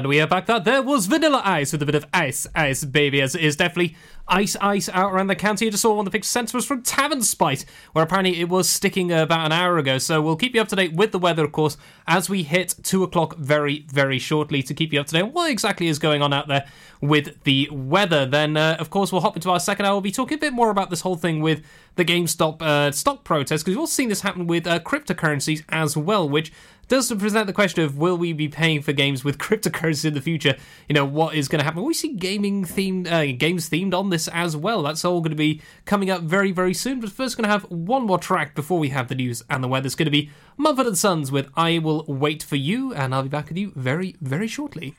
And 0.03 0.09
we 0.09 0.19
are 0.19 0.27
back. 0.27 0.47
That 0.47 0.65
there 0.65 0.81
was 0.81 1.05
Vanilla 1.05 1.41
Ice 1.45 1.71
with 1.71 1.81
a 1.81 1.85
bit 1.85 1.95
of 1.95 2.05
ice, 2.13 2.45
ice, 2.53 2.83
baby, 2.83 3.21
as 3.21 3.35
it 3.35 3.41
is 3.41 3.55
definitely 3.55 3.95
ice, 4.27 4.57
ice 4.59 4.89
out 4.89 5.13
around 5.13 5.27
the 5.27 5.35
county. 5.35 5.65
I 5.65 5.69
just 5.69 5.81
saw 5.81 5.91
one 5.91 5.99
of 5.99 6.11
the 6.11 6.11
big 6.11 6.23
sensors 6.23 6.53
was 6.53 6.65
from 6.65 6.83
Tavernspite, 6.83 7.63
where 7.93 8.03
apparently 8.03 8.41
it 8.41 8.49
was 8.49 8.69
sticking 8.69 9.13
about 9.13 9.45
an 9.45 9.53
hour 9.53 9.77
ago. 9.77 9.99
So 9.99 10.21
we'll 10.21 10.35
keep 10.35 10.55
you 10.55 10.61
up 10.61 10.67
to 10.67 10.75
date 10.75 10.91
with 10.91 11.13
the 11.13 11.19
weather, 11.19 11.45
of 11.45 11.53
course, 11.53 11.77
as 12.05 12.29
we 12.29 12.43
hit 12.43 12.75
two 12.83 13.01
o'clock 13.03 13.37
very, 13.37 13.85
very 13.87 14.19
shortly 14.19 14.61
to 14.63 14.73
keep 14.73 14.91
you 14.91 14.99
up 14.99 15.07
to 15.07 15.13
date 15.13 15.21
on 15.21 15.31
what 15.31 15.49
exactly 15.49 15.87
is 15.87 15.99
going 15.99 16.21
on 16.21 16.33
out 16.33 16.49
there 16.49 16.65
with 16.99 17.41
the 17.45 17.69
weather. 17.71 18.25
Then, 18.25 18.57
uh, 18.57 18.75
of 18.81 18.89
course, 18.89 19.13
we'll 19.13 19.21
hop 19.21 19.37
into 19.37 19.51
our 19.51 19.59
second 19.59 19.85
hour. 19.85 19.93
We'll 19.93 20.01
be 20.01 20.11
talking 20.11 20.37
a 20.37 20.41
bit 20.41 20.51
more 20.51 20.69
about 20.69 20.89
this 20.89 20.99
whole 20.99 21.15
thing 21.15 21.39
with 21.39 21.61
the 21.95 22.03
GameStop 22.03 22.61
uh, 22.61 22.91
stock 22.91 23.23
protest 23.23 23.63
because 23.63 23.77
we've 23.77 23.79
all 23.79 23.87
seen 23.87 24.09
this 24.09 24.19
happen 24.19 24.47
with 24.47 24.67
uh, 24.67 24.79
cryptocurrencies 24.81 25.63
as 25.69 25.95
well, 25.95 26.27
which 26.27 26.51
does 26.93 27.07
to 27.07 27.15
present 27.15 27.47
the 27.47 27.53
question 27.53 27.83
of 27.83 27.97
will 27.97 28.15
we 28.15 28.33
be 28.33 28.47
paying 28.47 28.79
for 28.79 28.93
games 28.93 29.23
with 29.23 29.37
cryptocurrency 29.39 30.05
in 30.05 30.13
the 30.13 30.21
future? 30.21 30.55
You 30.87 30.93
know, 30.93 31.05
what 31.05 31.33
is 31.33 31.47
going 31.47 31.57
to 31.57 31.65
happen? 31.65 31.83
We 31.83 31.95
see 31.95 32.13
gaming 32.13 32.65
themed 32.65 33.11
uh, 33.11 33.35
games 33.35 33.67
themed 33.67 33.95
on 33.95 34.11
this 34.11 34.27
as 34.27 34.55
well. 34.55 34.83
That's 34.83 35.03
all 35.03 35.19
going 35.19 35.31
to 35.31 35.35
be 35.35 35.59
coming 35.85 36.11
up 36.11 36.21
very, 36.21 36.51
very 36.51 36.75
soon. 36.75 36.99
But 36.99 37.09
first, 37.09 37.35
going 37.35 37.45
to 37.45 37.49
have 37.49 37.63
one 37.63 38.03
more 38.03 38.19
track 38.19 38.53
before 38.53 38.77
we 38.77 38.89
have 38.89 39.07
the 39.07 39.15
news 39.15 39.43
and 39.49 39.63
the 39.63 39.67
weather. 39.67 39.87
It's 39.87 39.95
going 39.95 40.05
to 40.05 40.11
be 40.11 40.29
Mumford 40.55 40.85
and 40.85 40.97
Sons 40.97 41.31
with 41.31 41.49
"I 41.55 41.79
Will 41.79 42.05
Wait 42.07 42.43
for 42.43 42.57
You," 42.57 42.93
and 42.93 43.15
I'll 43.15 43.23
be 43.23 43.29
back 43.29 43.49
with 43.49 43.57
you 43.57 43.71
very, 43.75 44.15
very 44.21 44.47
shortly. 44.47 44.95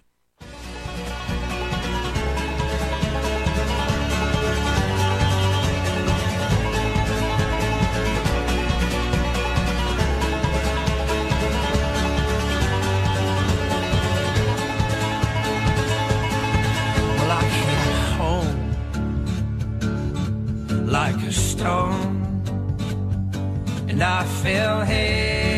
And 23.94 24.02
I 24.02 24.24
fell 24.42 24.80
heavy 24.80 25.50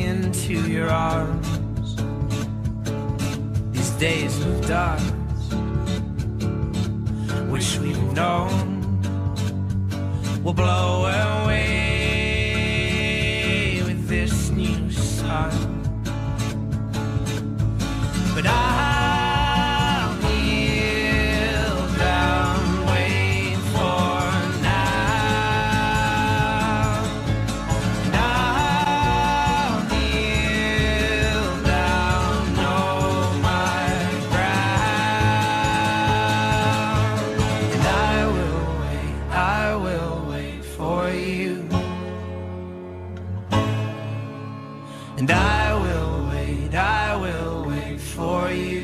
into 0.00 0.52
your 0.70 0.90
arms. 0.90 1.96
These 3.72 3.90
days 3.92 4.38
of 4.44 4.68
darkness, 4.68 5.54
which 7.48 7.78
we've 7.78 8.12
known, 8.12 9.00
will 10.44 10.52
blow 10.52 11.06
away 11.44 11.62
with 13.86 14.06
this 14.06 14.50
new 14.50 14.90
sun. 14.90 15.50
But 18.34 18.44
I'll 18.46 19.03
you. 41.34 41.68
And 45.18 45.30
I 45.30 45.74
will 45.84 46.28
wait, 46.30 46.74
I 46.74 47.16
will 47.16 47.64
wait 47.68 48.00
for 48.00 48.50
you. 48.50 48.83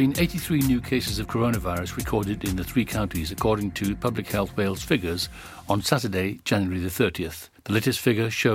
been 0.00 0.18
83 0.18 0.60
new 0.60 0.80
cases 0.80 1.18
of 1.18 1.26
coronavirus 1.26 1.94
recorded 1.94 2.42
in 2.44 2.56
the 2.56 2.64
three 2.64 2.86
counties, 2.86 3.30
according 3.30 3.70
to 3.72 3.94
Public 3.94 4.26
Health 4.28 4.56
Wales 4.56 4.82
figures 4.82 5.28
on 5.68 5.82
Saturday, 5.82 6.40
January 6.44 6.80
the 6.80 6.88
30th. 6.88 7.50
The 7.64 7.74
latest 7.74 8.00
figure 8.00 8.30
shows 8.30 8.48